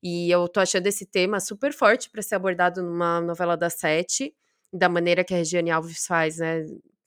E 0.02 0.30
eu 0.30 0.46
tô 0.49 0.61
achando 0.61 0.87
esse 0.87 1.06
tema 1.06 1.40
super 1.40 1.73
forte 1.73 2.11
para 2.11 2.23
ser 2.23 2.35
abordado 2.35 2.82
numa 2.82 3.20
novela 3.20 3.56
da 3.56 3.70
Sete, 3.70 4.35
da 4.73 4.88
maneira 4.88 5.25
que 5.25 5.32
a 5.35 5.38
Regiane 5.38 5.70
Alves 5.70 6.06
faz, 6.06 6.38
né? 6.38 6.64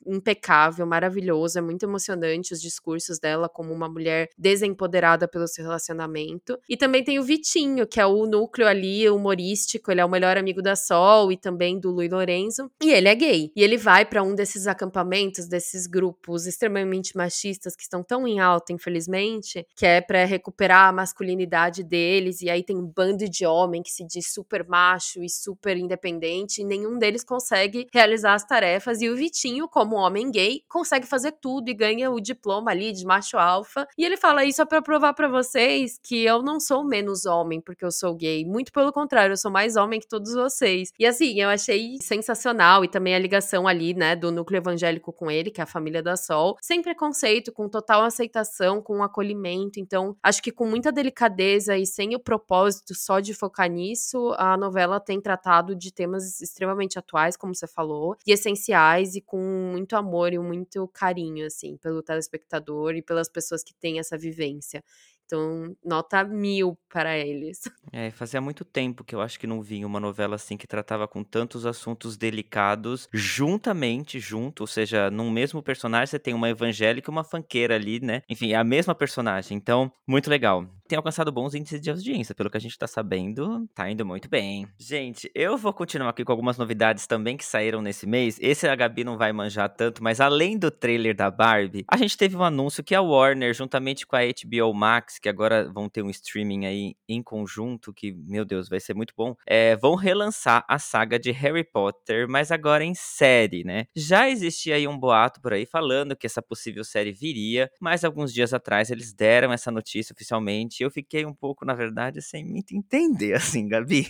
Impecável, 0.09 0.85
maravilhoso, 0.85 1.59
é 1.59 1.61
muito 1.61 1.83
emocionante 1.83 2.53
os 2.53 2.61
discursos 2.61 3.19
dela 3.19 3.47
como 3.47 3.73
uma 3.73 3.87
mulher 3.87 4.29
desempoderada 4.37 5.27
pelo 5.27 5.47
seu 5.47 5.63
relacionamento. 5.63 6.57
E 6.67 6.75
também 6.75 7.03
tem 7.03 7.19
o 7.19 7.23
Vitinho, 7.23 7.87
que 7.87 7.99
é 7.99 8.05
o 8.05 8.25
núcleo 8.25 8.67
ali 8.67 9.09
humorístico, 9.09 9.91
ele 9.91 10.01
é 10.01 10.05
o 10.05 10.09
melhor 10.09 10.37
amigo 10.37 10.61
da 10.61 10.75
Sol 10.75 11.31
e 11.31 11.37
também 11.37 11.79
do 11.79 11.91
Luiz 11.91 12.11
Lorenzo, 12.11 12.69
e 12.81 12.91
ele 12.91 13.07
é 13.07 13.15
gay. 13.15 13.51
E 13.55 13.63
ele 13.63 13.77
vai 13.77 14.05
para 14.05 14.23
um 14.23 14.33
desses 14.33 14.67
acampamentos, 14.67 15.47
desses 15.47 15.85
grupos 15.85 16.47
extremamente 16.47 17.15
machistas 17.15 17.75
que 17.75 17.83
estão 17.83 18.03
tão 18.03 18.27
em 18.27 18.39
alta, 18.39 18.73
infelizmente, 18.73 19.65
que 19.75 19.85
é 19.85 20.01
para 20.01 20.25
recuperar 20.25 20.89
a 20.89 20.93
masculinidade 20.93 21.83
deles, 21.83 22.41
e 22.41 22.49
aí 22.49 22.63
tem 22.63 22.77
um 22.77 22.85
bando 22.85 23.29
de 23.29 23.45
homem 23.45 23.83
que 23.83 23.91
se 23.91 24.05
diz 24.05 24.33
super 24.33 24.65
macho 24.67 25.23
e 25.23 25.29
super 25.29 25.77
independente, 25.77 26.61
e 26.61 26.65
nenhum 26.65 26.97
deles 26.97 27.23
consegue 27.23 27.87
realizar 27.93 28.33
as 28.33 28.45
tarefas, 28.45 29.01
e 29.01 29.09
o 29.09 29.15
Vitinho, 29.15 29.67
como 29.67 29.98
homem 29.99 30.31
gay, 30.31 30.63
consegue 30.67 31.05
fazer 31.05 31.33
tudo 31.33 31.69
e 31.69 31.73
ganha 31.73 32.11
o 32.11 32.19
diploma 32.19 32.71
ali 32.71 32.91
de 32.91 33.05
macho 33.05 33.37
alfa. 33.37 33.87
E 33.97 34.05
ele 34.05 34.17
fala 34.17 34.45
isso 34.45 34.61
é 34.61 34.65
para 34.65 34.81
provar 34.81 35.13
para 35.13 35.27
vocês 35.27 35.99
que 36.03 36.23
eu 36.23 36.41
não 36.41 36.59
sou 36.59 36.83
menos 36.83 37.25
homem 37.25 37.61
porque 37.61 37.85
eu 37.85 37.91
sou 37.91 38.15
gay. 38.15 38.45
Muito 38.45 38.71
pelo 38.71 38.91
contrário, 38.91 39.33
eu 39.33 39.37
sou 39.37 39.51
mais 39.51 39.75
homem 39.75 39.99
que 39.99 40.07
todos 40.07 40.33
vocês. 40.33 40.91
E 40.99 41.05
assim, 41.05 41.39
eu 41.39 41.49
achei 41.49 41.97
sensacional 42.01 42.83
e 42.83 42.87
também 42.87 43.15
a 43.15 43.19
ligação 43.19 43.67
ali, 43.67 43.93
né, 43.93 44.15
do 44.15 44.31
núcleo 44.31 44.57
evangélico 44.57 45.13
com 45.13 45.29
ele, 45.29 45.51
que 45.51 45.61
é 45.61 45.63
a 45.63 45.67
família 45.67 46.01
da 46.01 46.15
Sol, 46.15 46.57
sem 46.61 46.81
preconceito, 46.81 47.51
com 47.51 47.69
total 47.69 48.03
aceitação, 48.03 48.81
com 48.81 49.03
acolhimento. 49.03 49.79
Então, 49.79 50.15
acho 50.23 50.41
que 50.41 50.51
com 50.51 50.65
muita 50.65 50.91
delicadeza 50.91 51.77
e 51.77 51.85
sem 51.85 52.15
o 52.15 52.19
propósito 52.19 52.93
só 52.95 53.19
de 53.19 53.33
focar 53.33 53.69
nisso, 53.69 54.33
a 54.37 54.57
novela 54.57 54.99
tem 54.99 55.21
tratado 55.21 55.75
de 55.75 55.93
temas 55.93 56.41
extremamente 56.41 56.99
atuais, 56.99 57.37
como 57.37 57.55
você 57.55 57.67
falou, 57.67 58.15
e 58.25 58.31
essenciais 58.31 59.15
e 59.15 59.21
com 59.21 59.75
muito 59.79 59.95
amor 59.95 60.33
e 60.33 60.39
muito 60.39 60.87
carinho, 60.89 61.45
assim, 61.45 61.77
pelo 61.77 62.03
telespectador 62.03 62.95
e 62.95 63.01
pelas 63.01 63.29
pessoas 63.29 63.63
que 63.63 63.73
têm 63.73 63.99
essa 63.99 64.17
vivência. 64.17 64.83
Então, 65.25 65.75
nota 65.85 66.23
mil 66.23 66.77
para 66.89 67.17
eles. 67.17 67.61
É, 67.91 68.11
fazia 68.11 68.39
muito 68.39 68.63
tempo 68.63 69.03
que 69.03 69.15
eu 69.15 69.21
acho 69.21 69.39
que 69.39 69.47
não 69.47 69.63
vinha 69.63 69.87
uma 69.87 69.99
novela 69.99 70.35
assim 70.35 70.55
que 70.55 70.67
tratava 70.67 71.07
com 71.07 71.23
tantos 71.23 71.65
assuntos 71.65 72.15
delicados 72.17 73.09
juntamente, 73.11 74.19
junto, 74.19 74.61
ou 74.61 74.67
seja, 74.67 75.09
num 75.09 75.31
mesmo 75.31 75.63
personagem 75.63 76.05
você 76.07 76.19
tem 76.19 76.35
uma 76.35 76.49
evangélica 76.49 77.09
e 77.09 77.11
uma 77.11 77.23
fanqueira 77.23 77.73
ali, 77.75 77.99
né? 77.99 78.21
Enfim, 78.29 78.51
é 78.51 78.55
a 78.57 78.63
mesma 78.63 78.93
personagem. 78.93 79.57
Então, 79.57 79.91
muito 80.07 80.29
legal. 80.29 80.67
Tem 80.89 80.97
alcançado 80.97 81.31
bons 81.31 81.53
índices 81.53 81.79
de 81.79 81.91
audiência, 81.91 82.33
pelo 82.33 82.49
que 82.49 82.57
a 82.57 82.59
gente 82.59 82.75
tá 82.75 82.87
sabendo, 82.87 83.69
tá 83.75 83.87
indo 83.91 84.03
muito 84.03 84.27
bem. 84.27 84.67
Gente, 84.75 85.29
eu 85.35 85.55
vou 85.55 85.71
continuar 85.71 86.09
aqui 86.09 86.25
com 86.25 86.31
algumas 86.31 86.57
novidades 86.57 87.05
também 87.05 87.37
que 87.37 87.45
saíram 87.45 87.79
nesse 87.79 88.07
mês. 88.07 88.39
Esse 88.41 88.67
a 88.67 88.75
Gabi 88.75 89.03
não 89.03 89.15
vai 89.15 89.31
manjar 89.31 89.69
tanto, 89.69 90.03
mas 90.03 90.19
além 90.19 90.57
do 90.57 90.71
trailer 90.71 91.15
da 91.15 91.29
Barbie, 91.29 91.85
a 91.87 91.95
gente 91.95 92.17
teve 92.17 92.35
um 92.35 92.43
anúncio 92.43 92.83
que 92.83 92.95
a 92.95 93.01
Warner, 93.01 93.53
juntamente 93.53 94.07
com 94.07 94.15
a 94.15 94.21
HBO 94.21 94.73
Max, 94.73 95.19
que 95.19 95.29
agora 95.29 95.71
vão 95.71 95.87
ter 95.87 96.01
um 96.01 96.09
streaming 96.09 96.65
aí 96.65 96.95
em 97.07 97.21
conjunto, 97.21 97.93
que, 97.93 98.11
meu 98.11 98.43
Deus, 98.43 98.67
vai 98.67 98.79
ser 98.79 98.95
muito 98.95 99.13
bom, 99.15 99.35
é, 99.45 99.75
vão 99.75 99.93
relançar 99.93 100.65
a 100.67 100.79
saga 100.79 101.19
de 101.19 101.29
Harry 101.29 101.63
Potter, 101.63 102.27
mas 102.27 102.51
agora 102.51 102.83
em 102.83 102.95
série, 102.95 103.63
né? 103.63 103.85
Já 103.95 104.27
existia 104.27 104.73
aí 104.73 104.87
um 104.87 104.97
boato 104.97 105.39
por 105.39 105.53
aí 105.53 105.67
falando 105.67 106.15
que 106.15 106.25
essa 106.25 106.41
possível 106.41 106.83
série 106.83 107.11
viria, 107.11 107.69
mas 107.79 108.03
alguns 108.03 108.33
dias 108.33 108.55
atrás 108.55 108.89
eles 108.89 109.13
deram 109.13 109.53
essa 109.53 109.69
notícia 109.69 110.13
oficialmente 110.13 110.78
eu 110.83 110.91
fiquei 110.91 111.25
um 111.25 111.33
pouco, 111.33 111.65
na 111.65 111.73
verdade, 111.73 112.21
sem 112.21 112.45
muito 112.45 112.75
entender, 112.75 113.33
assim, 113.61 113.67
Gabi. 113.67 114.07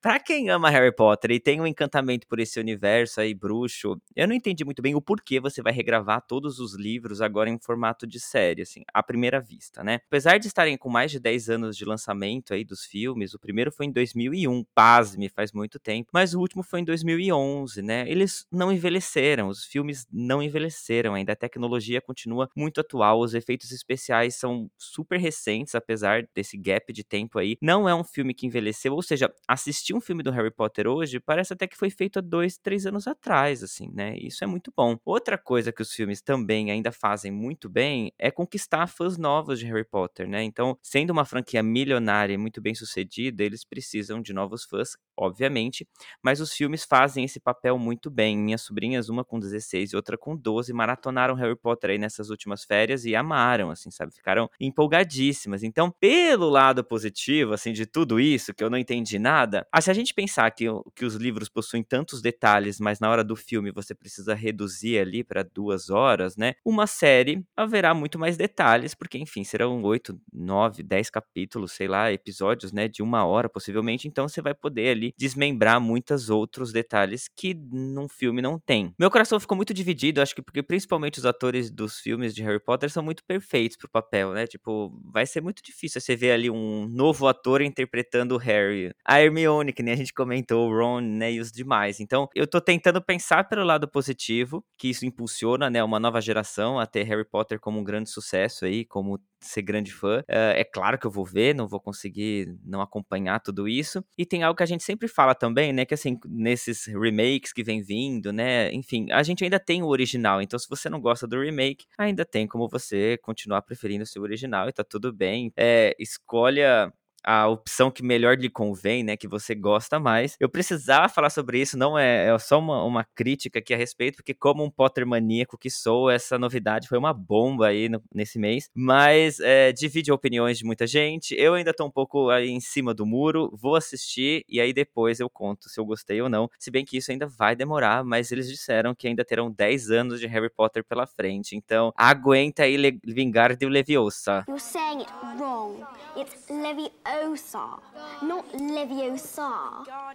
pra 0.00 0.18
quem 0.20 0.50
ama 0.50 0.70
Harry 0.70 0.94
Potter 0.94 1.30
e 1.30 1.40
tem 1.40 1.60
um 1.60 1.66
encantamento 1.66 2.26
por 2.26 2.38
esse 2.40 2.58
universo 2.60 3.20
aí 3.20 3.34
bruxo, 3.34 3.96
eu 4.14 4.28
não 4.28 4.34
entendi 4.34 4.64
muito 4.64 4.82
bem 4.82 4.94
o 4.94 5.00
porquê 5.00 5.40
você 5.40 5.62
vai 5.62 5.72
regravar 5.72 6.22
todos 6.26 6.58
os 6.58 6.74
livros 6.74 7.20
agora 7.20 7.48
em 7.50 7.58
formato 7.58 8.06
de 8.06 8.20
série, 8.20 8.62
assim, 8.62 8.82
à 8.92 9.02
primeira 9.02 9.40
vista, 9.40 9.82
né? 9.82 10.00
Apesar 10.06 10.38
de 10.38 10.46
estarem 10.46 10.76
com 10.76 10.88
mais 10.88 11.10
de 11.10 11.18
10 11.20 11.48
anos 11.50 11.76
de 11.76 11.84
lançamento 11.84 12.52
aí 12.54 12.64
dos 12.64 12.84
filmes, 12.84 13.34
o 13.34 13.38
primeiro 13.38 13.72
foi 13.72 13.86
em 13.86 13.92
2001, 13.92 14.64
pasme, 14.74 15.28
faz 15.28 15.52
muito 15.52 15.78
tempo, 15.78 16.10
mas 16.12 16.34
o 16.34 16.40
último 16.40 16.62
foi 16.62 16.80
em 16.80 16.84
2011, 16.84 17.82
né? 17.82 18.04
Eles 18.08 18.46
não 18.50 18.72
envelheceram, 18.72 19.48
os 19.48 19.64
filmes 19.64 20.06
não 20.12 20.42
envelheceram 20.42 21.14
ainda, 21.14 21.32
a 21.32 21.36
tecnologia 21.36 22.00
continua 22.00 22.48
muito 22.56 22.80
atual, 22.80 23.20
os 23.20 23.34
efeitos 23.34 23.70
especiais 23.70 24.36
são 24.36 24.70
super 24.78 25.18
recentes, 25.18 25.74
apesar 25.84 26.26
desse 26.34 26.56
gap 26.56 26.92
de 26.92 27.04
tempo 27.04 27.38
aí. 27.38 27.56
Não 27.60 27.88
é 27.88 27.94
um 27.94 28.04
filme 28.04 28.34
que 28.34 28.46
envelheceu, 28.46 28.94
ou 28.94 29.02
seja, 29.02 29.32
assistir 29.46 29.94
um 29.94 30.00
filme 30.00 30.22
do 30.22 30.30
Harry 30.30 30.50
Potter 30.50 30.86
hoje 30.88 31.20
parece 31.20 31.52
até 31.52 31.66
que 31.66 31.76
foi 31.76 31.90
feito 31.90 32.18
há 32.18 32.22
dois, 32.22 32.56
três 32.58 32.86
anos 32.86 33.06
atrás, 33.06 33.62
assim, 33.62 33.90
né? 33.92 34.16
Isso 34.16 34.42
é 34.42 34.46
muito 34.46 34.72
bom. 34.76 34.98
Outra 35.04 35.36
coisa 35.38 35.72
que 35.72 35.82
os 35.82 35.92
filmes 35.92 36.22
também 36.22 36.70
ainda 36.70 36.90
fazem 36.90 37.30
muito 37.30 37.68
bem 37.68 38.12
é 38.18 38.30
conquistar 38.30 38.86
fãs 38.86 39.18
novos 39.18 39.58
de 39.58 39.66
Harry 39.66 39.84
Potter. 39.84 40.28
Né? 40.28 40.42
Então, 40.42 40.78
sendo 40.82 41.10
uma 41.10 41.24
franquia 41.24 41.62
milionária 41.62 42.34
e 42.34 42.38
muito 42.38 42.60
bem 42.60 42.74
sucedida, 42.74 43.42
eles 43.42 43.64
precisam 43.64 44.20
de 44.20 44.32
novos 44.32 44.64
fãs, 44.64 44.96
obviamente, 45.16 45.86
mas 46.22 46.40
os 46.40 46.52
filmes 46.52 46.84
fazem 46.84 47.24
esse 47.24 47.40
papel 47.40 47.78
muito 47.78 48.10
bem. 48.10 48.36
Minhas 48.36 48.62
sobrinhas, 48.62 49.08
uma 49.08 49.24
com 49.24 49.38
16 49.38 49.92
e 49.92 49.96
outra 49.96 50.16
com 50.16 50.36
12, 50.36 50.72
maratonaram 50.72 51.34
Harry 51.34 51.56
Potter 51.56 51.90
aí 51.90 51.98
nessas 51.98 52.30
últimas 52.30 52.64
férias 52.64 53.04
e 53.04 53.14
amaram, 53.14 53.70
assim, 53.70 53.90
sabe? 53.90 54.12
Ficaram 54.14 54.48
empolgadíssimas. 54.60 55.62
Então, 55.74 55.90
pelo 55.90 56.48
lado 56.48 56.84
positivo, 56.84 57.52
assim, 57.52 57.72
de 57.72 57.84
tudo 57.84 58.20
isso, 58.20 58.54
que 58.54 58.62
eu 58.62 58.70
não 58.70 58.78
entendi 58.78 59.18
nada, 59.18 59.66
ah, 59.72 59.80
se 59.80 59.90
a 59.90 59.94
gente 59.94 60.14
pensar 60.14 60.48
que, 60.52 60.66
que 60.94 61.04
os 61.04 61.16
livros 61.16 61.48
possuem 61.48 61.82
tantos 61.82 62.22
detalhes, 62.22 62.78
mas 62.78 63.00
na 63.00 63.10
hora 63.10 63.24
do 63.24 63.34
filme 63.34 63.72
você 63.72 63.92
precisa 63.92 64.34
reduzir 64.34 65.00
ali 65.00 65.24
para 65.24 65.42
duas 65.42 65.90
horas, 65.90 66.36
né? 66.36 66.54
Uma 66.64 66.86
série 66.86 67.44
haverá 67.56 67.92
muito 67.92 68.20
mais 68.20 68.36
detalhes, 68.36 68.94
porque, 68.94 69.18
enfim, 69.18 69.42
serão 69.42 69.82
oito, 69.82 70.16
nove, 70.32 70.80
dez 70.84 71.10
capítulos, 71.10 71.72
sei 71.72 71.88
lá, 71.88 72.12
episódios, 72.12 72.70
né, 72.70 72.86
de 72.86 73.02
uma 73.02 73.24
hora 73.24 73.48
possivelmente, 73.48 74.06
então 74.06 74.28
você 74.28 74.40
vai 74.40 74.54
poder 74.54 74.90
ali 74.90 75.12
desmembrar 75.18 75.80
muitos 75.80 76.30
outros 76.30 76.70
detalhes 76.70 77.28
que 77.34 77.52
num 77.52 78.08
filme 78.08 78.40
não 78.40 78.60
tem. 78.60 78.94
Meu 78.96 79.10
coração 79.10 79.40
ficou 79.40 79.56
muito 79.56 79.74
dividido, 79.74 80.22
acho 80.22 80.36
que 80.36 80.42
porque 80.42 80.62
principalmente 80.62 81.18
os 81.18 81.26
atores 81.26 81.68
dos 81.68 81.98
filmes 81.98 82.32
de 82.32 82.44
Harry 82.44 82.60
Potter 82.62 82.88
são 82.88 83.02
muito 83.02 83.24
perfeitos 83.24 83.76
pro 83.76 83.88
papel, 83.88 84.32
né, 84.34 84.46
tipo, 84.46 84.96
vai 85.12 85.26
ser 85.26 85.40
muito 85.40 85.63
difícil 85.64 86.00
você 86.00 86.16
ver 86.16 86.32
ali 86.32 86.50
um 86.50 86.86
novo 86.88 87.26
ator 87.26 87.62
interpretando 87.62 88.34
o 88.34 88.38
Harry. 88.38 88.92
A 89.04 89.20
Hermione 89.20 89.34
Hermione, 89.44 89.72
que 89.72 89.82
nem 89.82 89.94
a 89.94 89.96
gente 89.96 90.12
comentou, 90.12 90.68
o 90.68 90.76
Ron, 90.76 91.00
né, 91.00 91.32
e 91.32 91.40
os 91.40 91.50
demais. 91.50 92.00
Então, 92.00 92.28
eu 92.34 92.46
tô 92.46 92.60
tentando 92.60 93.02
pensar 93.02 93.48
pelo 93.48 93.64
lado 93.64 93.88
positivo, 93.88 94.64
que 94.78 94.88
isso 94.88 95.04
impulsiona, 95.04 95.68
né, 95.70 95.82
uma 95.82 96.00
nova 96.00 96.20
geração 96.20 96.78
a 96.78 96.86
ter 96.86 97.04
Harry 97.04 97.24
Potter 97.24 97.60
como 97.60 97.78
um 97.78 97.84
grande 97.84 98.10
sucesso 98.10 98.64
aí, 98.64 98.84
como 98.84 99.18
ser 99.46 99.62
grande 99.62 99.92
fã. 99.92 100.20
Uh, 100.20 100.54
é 100.54 100.64
claro 100.64 100.98
que 100.98 101.06
eu 101.06 101.10
vou 101.10 101.24
ver, 101.24 101.54
não 101.54 101.68
vou 101.68 101.80
conseguir 101.80 102.56
não 102.64 102.80
acompanhar 102.80 103.40
tudo 103.40 103.68
isso. 103.68 104.04
E 104.16 104.26
tem 104.26 104.42
algo 104.42 104.56
que 104.56 104.62
a 104.62 104.66
gente 104.66 104.84
sempre 104.84 105.08
fala 105.08 105.34
também, 105.34 105.72
né? 105.72 105.84
Que 105.84 105.94
assim, 105.94 106.18
nesses 106.26 106.86
remakes 106.86 107.52
que 107.52 107.62
vem 107.62 107.82
vindo, 107.82 108.32
né? 108.32 108.72
Enfim, 108.72 109.10
a 109.12 109.22
gente 109.22 109.44
ainda 109.44 109.58
tem 109.58 109.82
o 109.82 109.86
original. 109.86 110.40
Então, 110.42 110.58
se 110.58 110.68
você 110.68 110.88
não 110.88 111.00
gosta 111.00 111.26
do 111.26 111.40
remake, 111.40 111.86
ainda 111.98 112.24
tem 112.24 112.46
como 112.46 112.68
você 112.68 113.18
continuar 113.22 113.62
preferindo 113.62 114.04
o 114.04 114.06
seu 114.06 114.22
original 114.22 114.68
e 114.68 114.72
tá 114.72 114.84
tudo 114.84 115.12
bem. 115.12 115.52
É, 115.56 115.94
escolha 115.98 116.92
a 117.24 117.48
opção 117.48 117.90
que 117.90 118.02
melhor 118.02 118.36
lhe 118.38 118.50
convém, 118.50 119.02
né, 119.02 119.16
que 119.16 119.26
você 119.26 119.54
gosta 119.54 119.98
mais. 119.98 120.36
Eu 120.38 120.48
precisava 120.48 121.08
falar 121.08 121.30
sobre 121.30 121.60
isso, 121.60 121.76
não 121.78 121.98
é, 121.98 122.26
é 122.28 122.38
só 122.38 122.58
uma, 122.58 122.84
uma 122.84 123.04
crítica 123.14 123.58
aqui 123.58 123.72
a 123.72 123.76
respeito, 123.76 124.16
porque 124.16 124.34
como 124.34 124.62
um 124.62 124.70
Potter 124.70 125.06
maníaco 125.06 125.56
que 125.56 125.70
sou, 125.70 126.10
essa 126.10 126.38
novidade 126.38 126.88
foi 126.88 126.98
uma 126.98 127.12
bomba 127.12 127.68
aí 127.68 127.88
no, 127.88 128.02
nesse 128.14 128.38
mês, 128.38 128.68
mas 128.74 129.40
é, 129.40 129.72
divide 129.72 130.12
opiniões 130.12 130.58
de 130.58 130.64
muita 130.64 130.86
gente, 130.86 131.34
eu 131.38 131.54
ainda 131.54 131.72
tô 131.72 131.86
um 131.86 131.90
pouco 131.90 132.28
aí 132.28 132.50
em 132.50 132.60
cima 132.60 132.92
do 132.92 133.06
muro, 133.06 133.50
vou 133.54 133.76
assistir 133.76 134.44
e 134.48 134.60
aí 134.60 134.72
depois 134.72 135.20
eu 135.20 135.30
conto 135.30 135.68
se 135.68 135.80
eu 135.80 135.84
gostei 135.84 136.20
ou 136.20 136.28
não, 136.28 136.48
se 136.58 136.70
bem 136.70 136.84
que 136.84 136.96
isso 136.98 137.10
ainda 137.10 137.26
vai 137.26 137.56
demorar, 137.56 138.04
mas 138.04 138.30
eles 138.30 138.48
disseram 138.48 138.94
que 138.94 139.08
ainda 139.08 139.24
terão 139.24 139.50
10 139.50 139.90
anos 139.90 140.20
de 140.20 140.26
Harry 140.26 140.50
Potter 140.50 140.84
pela 140.84 141.06
frente, 141.06 141.56
então 141.56 141.92
aguenta 141.96 142.64
aí 142.64 142.76
Le 142.76 142.98
Vingardium 143.04 143.70
Leviosa. 143.70 144.44
You're 144.48 144.60
saying 144.60 145.00
it 145.00 145.10
wrong. 145.38 145.82
It's 146.16 146.48
Leviosa. 146.50 147.13
Leviosa, 147.14 147.78
not 148.22 148.44
Leviosa. 148.56 149.42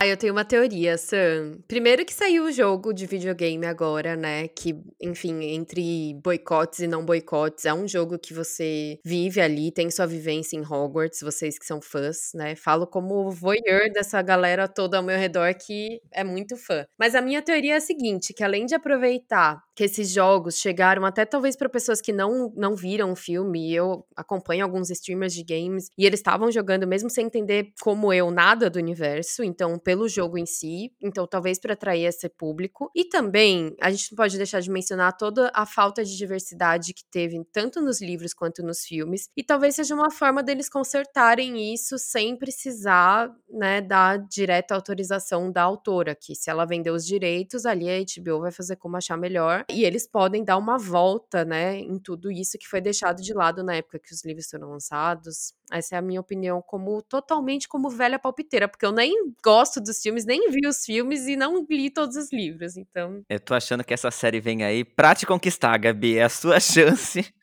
Ah, 0.01 0.05
eu 0.05 0.17
tenho 0.17 0.33
uma 0.33 0.43
teoria, 0.43 0.97
Sam. 0.97 1.59
Primeiro 1.67 2.05
que 2.05 2.13
saiu 2.13 2.45
o 2.45 2.51
jogo 2.51 2.93
de 2.93 3.05
videogame 3.05 3.65
agora, 3.65 4.15
né? 4.15 4.47
Que, 4.49 4.75
enfim, 5.01 5.43
entre 5.43 6.13
boicotes 6.21 6.79
e 6.79 6.87
não 6.87 7.05
boicotes, 7.05 7.65
é 7.65 7.73
um 7.73 7.87
jogo 7.87 8.19
que 8.19 8.33
você 8.33 8.99
vive 9.03 9.39
ali, 9.39 9.71
tem 9.71 9.89
sua 9.89 10.05
vivência 10.05 10.57
em 10.57 10.61
Hogwarts, 10.61 11.21
vocês 11.21 11.57
que 11.57 11.65
são 11.65 11.81
fãs, 11.81 12.31
né? 12.33 12.55
Falo 12.55 12.85
como 12.85 13.31
voyeur 13.31 13.91
dessa 13.93 14.21
galera 14.21 14.67
toda 14.67 14.97
ao 14.97 15.03
meu 15.03 15.17
redor 15.17 15.53
que 15.55 16.01
é 16.11 16.23
muito 16.23 16.57
fã. 16.57 16.85
Mas 16.97 17.15
a 17.15 17.21
minha 17.21 17.41
teoria 17.41 17.75
é 17.75 17.77
a 17.77 17.81
seguinte, 17.81 18.33
que 18.33 18.43
além 18.43 18.65
de 18.65 18.75
aproveitar 18.75 19.63
que 19.75 19.85
esses 19.85 20.09
jogos 20.09 20.57
chegaram 20.57 21.05
até 21.05 21.23
talvez 21.23 21.55
para 21.55 21.69
pessoas 21.69 22.01
que 22.01 22.11
não, 22.11 22.51
não 22.53 22.75
viram 22.75 23.13
o 23.13 23.15
filme, 23.15 23.73
eu 23.73 24.05
acompanho 24.13 24.65
alguns 24.65 24.89
streamers 24.89 25.33
de 25.33 25.41
games, 25.41 25.87
e 25.97 26.05
eles 26.05 26.19
estavam 26.19 26.51
jogando 26.51 26.88
mesmo 26.89 27.09
sem 27.09 27.25
entender 27.27 27.71
como 27.81 28.11
eu 28.11 28.31
nada 28.31 28.69
do 28.69 28.77
universo, 28.79 29.43
então 29.43 29.77
pelo 29.79 30.07
jogo 30.09 30.37
em 30.37 30.45
si, 30.45 30.91
então 31.01 31.27
talvez 31.27 31.59
para 31.59 31.73
atrair 31.73 32.05
esse 32.05 32.27
público. 32.27 32.91
E 32.95 33.05
também 33.05 33.75
a 33.79 33.91
gente 33.91 34.11
não 34.11 34.17
pode 34.17 34.37
deixar 34.37 34.59
de 34.59 34.69
mencionar 34.69 35.15
toda 35.15 35.51
a 35.53 35.65
falta 35.65 36.03
de 36.03 36.17
diversidade 36.17 36.93
que 36.93 37.05
teve 37.09 37.39
tanto 37.53 37.81
nos 37.81 38.01
livros 38.01 38.33
quanto 38.33 38.63
nos 38.63 38.81
filmes, 38.81 39.29
e 39.37 39.43
talvez 39.43 39.75
seja 39.75 39.93
uma 39.95 40.11
forma 40.11 40.41
deles 40.43 40.69
consertarem 40.69 41.73
isso 41.73 41.97
sem 41.97 42.35
precisar, 42.37 43.31
né, 43.49 43.81
dar 43.81 44.17
direta 44.27 44.73
autorização 44.75 45.51
da 45.51 45.61
autora, 45.61 46.15
que 46.15 46.35
se 46.35 46.49
ela 46.49 46.65
vender 46.65 46.91
os 46.91 47.05
direitos, 47.05 47.65
ali 47.65 47.89
a 47.89 47.99
HBO 47.99 48.41
vai 48.41 48.51
fazer 48.51 48.75
como 48.77 48.97
achar 48.97 49.17
melhor, 49.17 49.65
e 49.69 49.83
eles 49.85 50.07
podem 50.07 50.43
dar 50.43 50.57
uma 50.57 50.77
volta, 50.77 51.45
né, 51.45 51.77
em 51.77 51.99
tudo 51.99 52.31
isso 52.31 52.57
que 52.57 52.67
foi 52.67 52.81
deixado 52.81 53.21
de 53.21 53.33
lado 53.33 53.63
na 53.63 53.75
época 53.75 53.99
que 53.99 54.13
os 54.13 54.25
livros 54.25 54.47
foram 54.49 54.69
lançados. 54.71 55.53
Essa 55.71 55.95
é 55.95 55.97
a 55.97 56.01
minha 56.01 56.19
opinião 56.19 56.61
como 56.61 57.01
totalmente 57.01 57.67
como 57.67 57.89
velha 57.89 58.19
palpiteira, 58.19 58.67
porque 58.67 58.85
eu 58.85 58.91
nem 58.91 59.13
gosto 59.43 59.79
dos 59.79 60.01
filmes, 60.01 60.25
nem 60.25 60.49
vi 60.49 60.67
os 60.67 60.85
filmes 60.85 61.27
e 61.27 61.35
não 61.35 61.65
li 61.69 61.89
todos 61.89 62.15
os 62.15 62.31
livros, 62.31 62.75
então. 62.77 63.23
Eu 63.29 63.39
tô 63.39 63.53
achando 63.53 63.83
que 63.83 63.93
essa 63.93 64.11
série 64.11 64.39
vem 64.39 64.63
aí 64.63 64.83
pra 64.83 65.13
te 65.15 65.25
conquistar, 65.25 65.77
Gabi. 65.77 66.17
É 66.17 66.23
a 66.23 66.29
sua 66.29 66.59
chance 66.59 67.33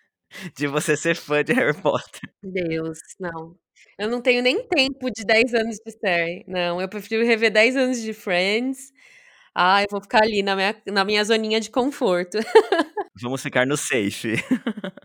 de 0.57 0.67
você 0.67 0.97
ser 0.97 1.17
fã 1.17 1.43
de 1.43 1.53
Harry 1.53 1.81
Potter. 1.81 2.29
Deus, 2.43 2.99
não. 3.21 3.57
Eu 3.99 4.11
não 4.11 4.21
tenho 4.21 4.43
nem 4.43 4.67
tempo 4.69 5.11
de 5.11 5.25
10 5.25 5.55
anos 5.55 5.77
de 5.85 5.91
série. 5.93 6.45
Não, 6.47 6.81
eu 6.81 6.89
prefiro 6.89 7.25
rever 7.25 7.51
10 7.51 7.77
anos 7.77 8.01
de 8.01 8.13
Friends. 8.13 8.93
Ah, 9.55 9.83
eu 9.83 9.87
vou 9.91 10.03
ficar 10.03 10.23
ali 10.23 10.43
na 10.43 10.55
minha, 10.55 10.83
na 10.89 11.05
minha 11.05 11.25
zoninha 11.25 11.61
de 11.61 11.71
conforto. 11.71 12.37
Vamos 13.23 13.43
ficar 13.43 13.67
no 13.67 13.77
safe. 13.77 14.35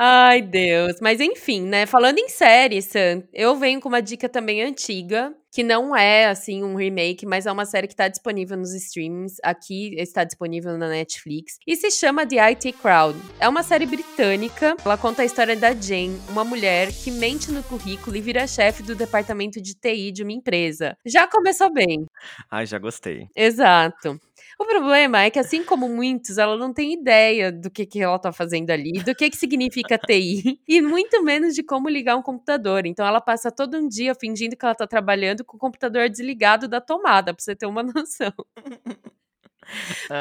Ai, 0.00 0.40
Deus. 0.42 1.00
Mas 1.00 1.20
enfim, 1.20 1.62
né? 1.62 1.84
Falando 1.84 2.18
em 2.18 2.28
série, 2.28 2.80
Sam, 2.80 3.24
eu 3.34 3.56
venho 3.56 3.80
com 3.80 3.88
uma 3.88 4.00
dica 4.00 4.28
também 4.28 4.62
antiga, 4.62 5.34
que 5.52 5.64
não 5.64 5.96
é, 5.96 6.26
assim, 6.26 6.62
um 6.62 6.76
remake, 6.76 7.26
mas 7.26 7.46
é 7.46 7.50
uma 7.50 7.64
série 7.64 7.88
que 7.88 7.94
está 7.94 8.06
disponível 8.06 8.56
nos 8.56 8.72
streamings. 8.72 9.38
Aqui 9.42 9.96
está 9.98 10.22
disponível 10.22 10.78
na 10.78 10.88
Netflix. 10.88 11.54
E 11.66 11.74
se 11.74 11.90
chama 11.90 12.24
The 12.24 12.38
IT 12.38 12.72
Crowd. 12.74 13.18
É 13.40 13.48
uma 13.48 13.64
série 13.64 13.86
britânica. 13.86 14.76
Ela 14.84 14.96
conta 14.96 15.22
a 15.22 15.24
história 15.24 15.56
da 15.56 15.74
Jane, 15.74 16.20
uma 16.28 16.44
mulher 16.44 16.92
que 16.92 17.10
mente 17.10 17.50
no 17.50 17.64
currículo 17.64 18.16
e 18.16 18.20
vira 18.20 18.46
chefe 18.46 18.84
do 18.84 18.94
departamento 18.94 19.60
de 19.60 19.74
TI 19.74 20.12
de 20.12 20.22
uma 20.22 20.30
empresa. 20.32 20.96
Já 21.04 21.26
começou 21.26 21.72
bem. 21.72 22.06
Ai, 22.48 22.66
já 22.66 22.78
gostei. 22.78 23.26
Exato. 23.34 24.20
O 24.60 24.64
problema 24.66 25.22
é 25.22 25.30
que, 25.30 25.38
assim 25.38 25.62
como 25.64 25.88
muitos, 25.88 26.36
ela 26.36 26.56
não 26.56 26.72
tem 26.74 26.92
ideia 26.92 27.52
do 27.52 27.70
que, 27.70 27.86
que 27.86 28.02
ela 28.02 28.18
tá 28.18 28.32
fazendo 28.32 28.70
ali, 28.70 28.92
do 29.04 29.14
que, 29.14 29.30
que 29.30 29.36
significa 29.36 29.96
TI, 29.96 30.60
e 30.66 30.80
muito 30.82 31.22
menos 31.22 31.54
de 31.54 31.62
como 31.62 31.88
ligar 31.88 32.16
um 32.16 32.22
computador. 32.22 32.84
Então, 32.84 33.06
ela 33.06 33.20
passa 33.20 33.52
todo 33.52 33.76
um 33.76 33.86
dia 33.86 34.16
fingindo 34.16 34.56
que 34.56 34.64
ela 34.64 34.74
tá 34.74 34.86
trabalhando 34.86 35.44
com 35.44 35.56
o 35.56 35.60
computador 35.60 36.08
desligado 36.08 36.66
da 36.66 36.80
tomada, 36.80 37.32
pra 37.32 37.40
você 37.42 37.54
ter 37.54 37.66
uma 37.66 37.82
noção. 37.84 38.32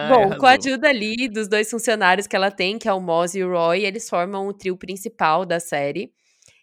Bom, 0.09 0.37
com 0.37 0.45
a 0.45 0.51
ajuda 0.51 0.89
ali 0.89 1.27
dos 1.27 1.47
dois 1.47 1.69
funcionários 1.69 2.27
que 2.27 2.35
ela 2.35 2.51
tem, 2.51 2.77
que 2.77 2.87
é 2.87 2.93
o 2.93 2.99
Moz 2.99 3.33
e 3.35 3.43
o 3.43 3.49
Roy, 3.49 3.85
eles 3.85 4.09
formam 4.09 4.47
o 4.47 4.53
trio 4.53 4.77
principal 4.77 5.45
da 5.45 5.59
série. 5.59 6.11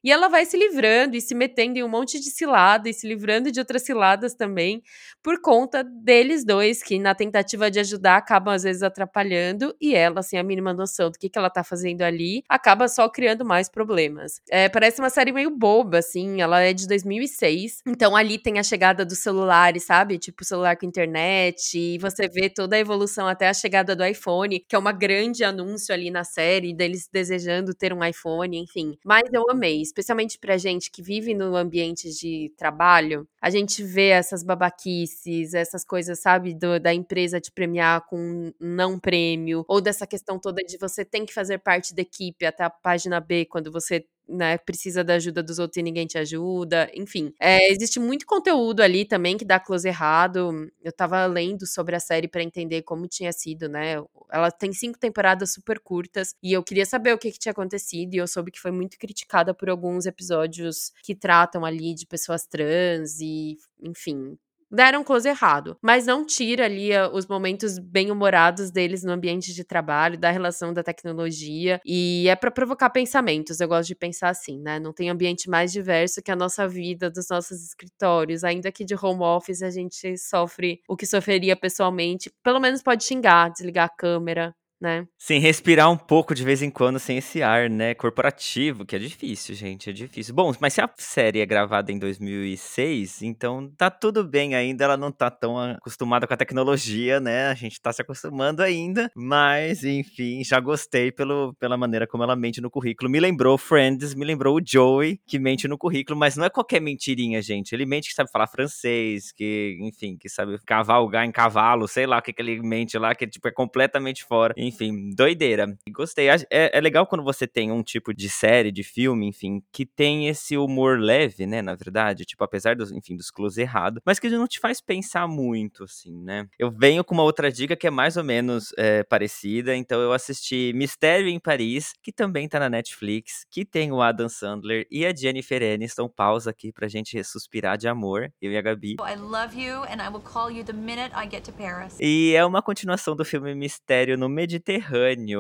E 0.05 0.13
ela 0.13 0.29
vai 0.29 0.45
se 0.45 0.55
livrando 0.57 1.17
e 1.17 1.21
se 1.21 1.35
metendo 1.35 1.79
em 1.79 1.83
um 1.83 1.89
monte 1.89 2.21
de 2.21 2.31
cilada 2.31 2.91
e 2.91 2.93
se 2.93 3.09
livrando 3.09 3.51
de 3.51 3.59
outras 3.59 3.83
ciladas 3.83 4.35
também, 4.35 4.83
por 5.23 5.41
conta 5.41 5.83
deles 5.83 6.45
dois, 6.45 6.83
que 6.83 6.99
na 6.99 7.15
tentativa 7.15 7.71
de 7.71 7.81
ajudar 7.81 8.19
acabam 8.19 8.53
às 8.55 8.63
vezes 8.65 8.83
atrapalhando, 8.83 9.75
e 9.81 9.95
ela, 9.95 10.23
sem 10.23 10.39
a 10.39 10.43
mínima 10.43 10.75
noção 10.75 11.11
do 11.11 11.19
que, 11.19 11.31
que 11.31 11.39
ela 11.39 11.49
tá 11.49 11.65
fazendo 11.65 12.03
ali, 12.03 12.43
acaba 12.47 12.87
só 12.87 13.09
criando 13.09 13.45
mais 13.47 13.71
problemas. 13.71 14.43
É, 14.51 14.69
parece 14.69 15.01
uma 15.01 15.09
série 15.09 15.33
meio 15.33 15.51
boba, 15.51 15.99
assim, 16.01 16.43
ela 16.43 16.61
é 16.61 16.75
de 16.75 16.87
2006, 16.87 17.81
então 17.87 18.15
ali 18.15 18.39
tem 18.39 18.59
a 18.59 18.63
chegada 18.63 19.07
dos 19.07 19.21
celulares, 19.21 19.85
sabe? 19.85 20.19
Tipo, 20.19 20.45
celular 20.45 20.77
com 20.77 20.85
internet, 20.85 21.79
e 21.79 21.97
você 21.99 22.29
vê 22.29 22.51
toda 22.51 22.77
a 22.77 22.79
evolução 22.79 23.27
até 23.27 23.49
a 23.49 23.55
chegada 23.55 23.97
do 23.97 24.05
iPhone, 24.05 24.61
que 24.69 24.77
é 24.77 24.79
uma 24.79 24.93
grande 24.93 25.43
anúncio 25.45 25.95
ali 25.95 26.11
na 26.11 26.25
série, 26.25 26.75
deles 26.75 27.09
desejando 27.11 27.73
ter 27.73 27.95
um 27.95 28.05
iPhone, 28.05 28.59
enfim. 28.59 28.99
Mas 29.03 29.23
eu 29.33 29.49
amei, 29.51 29.81
especialmente 29.95 30.39
pra 30.39 30.59
gente 30.59 30.91
que 30.91 31.01
vive 31.01 31.33
no 31.35 31.55
ambiente 31.55 32.11
de 32.11 32.53
trabalho, 32.57 33.29
a 33.41 33.49
gente 33.49 33.85
vê 33.85 34.09
essas 34.09 34.43
babaquices, 34.43 35.55
essas 35.55 35.85
coisas, 35.85 36.21
sabe, 36.21 36.53
do, 36.53 36.81
da 36.81 36.93
empresa 36.93 37.41
te 37.41 37.53
premiar 37.53 38.05
com 38.07 38.19
um 38.19 38.53
não 38.61 38.99
prêmio, 38.99 39.65
ou 39.69 39.81
dessa 39.81 40.05
questão 40.07 40.39
toda 40.39 40.63
de 40.65 40.77
você 40.79 41.05
tem 41.05 41.25
que 41.25 41.33
fazer 41.33 41.59
parte 41.59 41.95
da 41.95 42.03
equipe 42.03 42.45
até 42.45 42.65
a 42.65 42.71
página 42.71 43.21
B 43.21 43.45
quando 43.45 43.71
você 43.71 44.05
né, 44.29 44.59
precisa 44.59 45.05
da 45.05 45.15
ajuda 45.15 45.43
dos 45.43 45.59
outros 45.59 45.77
e 45.77 45.83
ninguém 45.83 46.07
te 46.07 46.19
ajuda, 46.19 46.91
enfim. 46.95 47.33
É, 47.41 47.71
existe 47.71 48.01
muito 48.01 48.27
conteúdo 48.27 48.81
ali 48.81 49.05
também 49.05 49.37
que 49.37 49.45
dá 49.45 49.61
close 49.61 49.87
errado. 49.87 50.71
Eu 50.83 50.93
tava 50.93 51.25
lendo 51.27 51.67
sobre 51.67 51.95
a 51.95 52.01
série 52.01 52.29
para 52.29 52.43
entender 52.43 52.83
como 52.83 53.07
tinha 53.07 53.33
sido, 53.33 53.69
né? 53.69 53.97
Ela 54.33 54.51
tem 54.51 54.73
cinco 54.73 54.99
temporadas 54.99 55.53
super 55.53 55.79
curtas 55.79 56.35
e 56.43 56.53
eu 56.53 56.63
queria 56.63 56.87
saber 56.87 57.13
o 57.13 57.19
que, 57.19 57.31
que 57.31 57.39
tinha 57.39 57.53
acontecido 57.53 58.15
e 58.15 58.19
eu 58.19 58.27
soube 58.27 58.51
que 58.51 58.61
foi 58.61 58.71
muito 58.71 58.99
criticada 58.99 59.55
por 59.55 59.69
alguns 59.69 60.07
episódios 60.07 60.93
que 61.03 61.15
tratam 61.15 61.65
ali 61.65 61.95
de 61.95 62.07
pessoas 62.07 62.47
trans 62.47 63.21
e, 63.21 63.59
enfim, 63.81 64.37
deram 64.75 65.05
close 65.05 65.29
errado, 65.29 65.77
mas 65.83 66.07
não 66.07 66.25
tira 66.27 66.65
ali 66.65 66.93
ah, 66.93 67.09
os 67.13 67.27
momentos 67.27 67.79
bem-humorados 67.79 68.71
deles 68.71 69.03
no 69.03 69.13
ambiente 69.13 69.55
de 69.55 69.65
trabalho, 69.65 70.19
da 70.19 70.31
relação 70.31 70.73
da 70.73 70.83
tecnologia, 70.83 71.81
e 71.85 72.27
é 72.29 72.37
para 72.37 72.51
provocar 72.51 72.91
pensamentos. 72.91 73.61
Eu 73.61 73.69
gosto 73.69 73.89
de 73.89 73.95
pensar 73.95 74.31
assim, 74.31 74.61
né? 74.61 74.79
Não 74.79 74.93
tem 74.93 75.11
ambiente 75.11 75.49
mais 75.49 75.73
diverso 75.73 76.23
que 76.23 76.31
a 76.31 76.37
nossa 76.37 76.67
vida, 76.69 77.11
dos 77.11 77.29
nossos 77.29 77.63
escritórios, 77.65 78.45
ainda 78.45 78.73
que 78.73 78.85
de 78.85 78.95
home 78.95 79.23
office 79.23 79.63
a 79.63 79.71
gente 79.71 80.17
sofre 80.19 80.81
o 80.89 80.97
que 80.97 81.07
sofreria 81.07 81.57
pessoalmente, 81.57 82.31
pelo 82.43 82.61
menos 82.61 82.83
pode 82.83 83.05
xingar, 83.05 83.51
desligar 83.51 83.87
a 83.87 83.89
câmera, 83.97 84.55
né? 84.85 85.07
Sim, 85.19 85.39
respirar 85.39 85.91
um 85.91 85.97
pouco 85.97 86.35
de 86.35 86.45
vez 86.45 86.61
em 86.61 86.69
quando 86.69 86.99
sem 86.99 87.17
esse 87.17 87.43
ar, 87.43 87.71
né, 87.71 87.95
corporativo, 87.95 88.85
que 88.85 88.95
é 88.95 88.99
difícil, 88.99 89.55
gente, 89.55 89.89
é 89.89 89.93
difícil. 89.95 90.35
Bom, 90.35 90.53
mas 90.61 90.75
se 90.75 90.83
a 90.83 90.91
série 90.99 91.41
é 91.41 91.47
gravada 91.47 91.91
em 91.91 91.99
2006, 91.99 93.23
então 93.23 93.73
tá 93.79 93.91
tudo 93.91 94.23
bem 94.23 94.55
ainda, 94.55 94.85
ela 94.85 94.97
não 94.99 95.11
tá 95.11 95.31
tão 95.31 95.59
acostumada 95.59 96.27
com 96.27 96.35
a 96.35 96.37
tecnologia, 96.37 97.19
né, 97.19 97.47
a 97.47 97.55
gente 97.55 97.81
tá 97.81 97.91
se 97.95 98.03
acostumando 98.03 98.63
ainda, 98.63 99.11
mas, 99.17 99.85
enfim, 99.85 100.45
já 100.45 100.61
gostei 100.61 101.11
pelo, 101.11 101.55
pela 101.55 101.79
maneira 101.79 102.07
como 102.07 102.23
ela 102.23 102.37
mente 102.37 102.61
no 102.61 102.71
currículo. 102.71 103.11
Me 103.11 103.19
lembrou 103.19 103.57
Friends, 103.57 104.15
me 104.15 104.27
lembrou 104.27 104.59
o 104.59 104.63
Joey, 104.63 105.19
que 105.27 105.39
mente 105.39 105.67
no 105.67 105.79
currículo, 105.79 106.19
mas 106.19 106.37
não 106.37 106.45
é 106.45 106.51
qualquer 106.51 106.81
mentirinha, 106.81 107.41
gente. 107.41 107.73
Ele 107.73 107.87
mente 107.87 108.11
que 108.11 108.15
sabe 108.15 108.31
falar 108.31 108.47
francês, 108.47 109.33
que, 109.33 109.79
enfim, 109.81 110.19
que 110.21 110.29
sabe 110.29 110.59
cavalgar 110.67 111.25
em 111.25 111.33
cavalo, 111.33 111.89
sei 111.89 112.07
lá 112.07 112.19
o 112.19 112.23
que, 112.23 112.35
que 112.35 112.43
ele 112.43 112.61
mente 112.61 112.99
lá, 112.99 113.15
que 113.15 113.27
tipo, 113.27 113.49
é 113.49 113.51
completamente 113.51 114.23
fora. 114.25 114.53
Enfim, 114.59 114.74
doideira. 115.15 115.77
Gostei. 115.91 116.29
É, 116.29 116.47
é 116.51 116.81
legal 116.81 117.07
quando 117.07 117.25
você 117.25 117.47
tem 117.47 117.71
um 117.71 117.83
tipo 117.83 118.13
de 118.15 118.29
série, 118.29 118.73
de 118.73 118.83
filme, 118.83 119.27
enfim, 119.27 119.63
que 119.73 119.87
tem 119.87 120.29
esse 120.29 120.57
humor 120.57 120.99
leve, 120.99 121.47
né, 121.47 121.63
na 121.63 121.75
verdade, 121.75 122.25
tipo, 122.25 122.43
apesar 122.43 122.77
dos, 122.77 122.91
enfim, 122.91 123.17
dos 123.17 123.31
close 123.31 123.61
errado, 123.61 124.01
mas 124.05 124.19
que 124.19 124.29
não 124.29 124.47
te 124.47 124.59
faz 124.59 124.81
pensar 124.81 125.27
muito, 125.29 125.85
assim, 125.85 126.17
né. 126.23 126.47
Eu 126.59 126.71
venho 126.71 127.05
com 127.05 127.15
uma 127.15 127.23
outra 127.23 127.51
dica 127.51 127.77
que 127.77 127.87
é 127.87 127.91
mais 127.91 128.17
ou 128.17 128.25
menos 128.25 128.73
é, 128.77 129.03
parecida, 129.05 129.75
então 129.77 130.01
eu 130.01 130.13
assisti 130.13 130.73
Mistério 130.75 131.29
em 131.29 131.39
Paris, 131.39 131.93
que 132.03 132.13
também 132.13 132.49
tá 132.49 132.59
na 132.59 132.69
Netflix, 132.69 133.47
que 133.51 133.65
tem 133.65 133.93
o 133.93 134.01
Adam 134.01 134.29
Sandler 134.29 134.87
e 134.91 135.07
a 135.07 135.15
Jennifer 135.15 135.63
Aniston. 135.63 136.09
Pausa 136.09 136.51
aqui 136.51 136.73
pra 136.73 136.89
gente 136.89 137.23
suspirar 137.25 137.77
de 137.77 137.89
amor, 137.89 138.33
eu 138.41 138.53
e 138.53 138.57
a 138.57 138.63
Gabi. 138.63 138.97
I 139.01 139.17
love 139.17 139.61
you 139.61 139.83
and 139.85 140.03
I 140.03 140.09
will 140.09 140.21
call 140.21 140.51
you 140.51 140.65
the 140.65 140.73
minute 140.73 141.13
I 141.15 141.29
get 141.31 141.45
to 141.45 141.53
Paris. 141.53 141.97
E 142.01 142.35
é 142.35 142.45
uma 142.45 142.63
continuação 142.63 143.17
do 143.17 143.25
filme 143.25 143.55
Mistério 143.55 144.17
no 144.17 144.29
Mediterrâneo, 144.29 144.64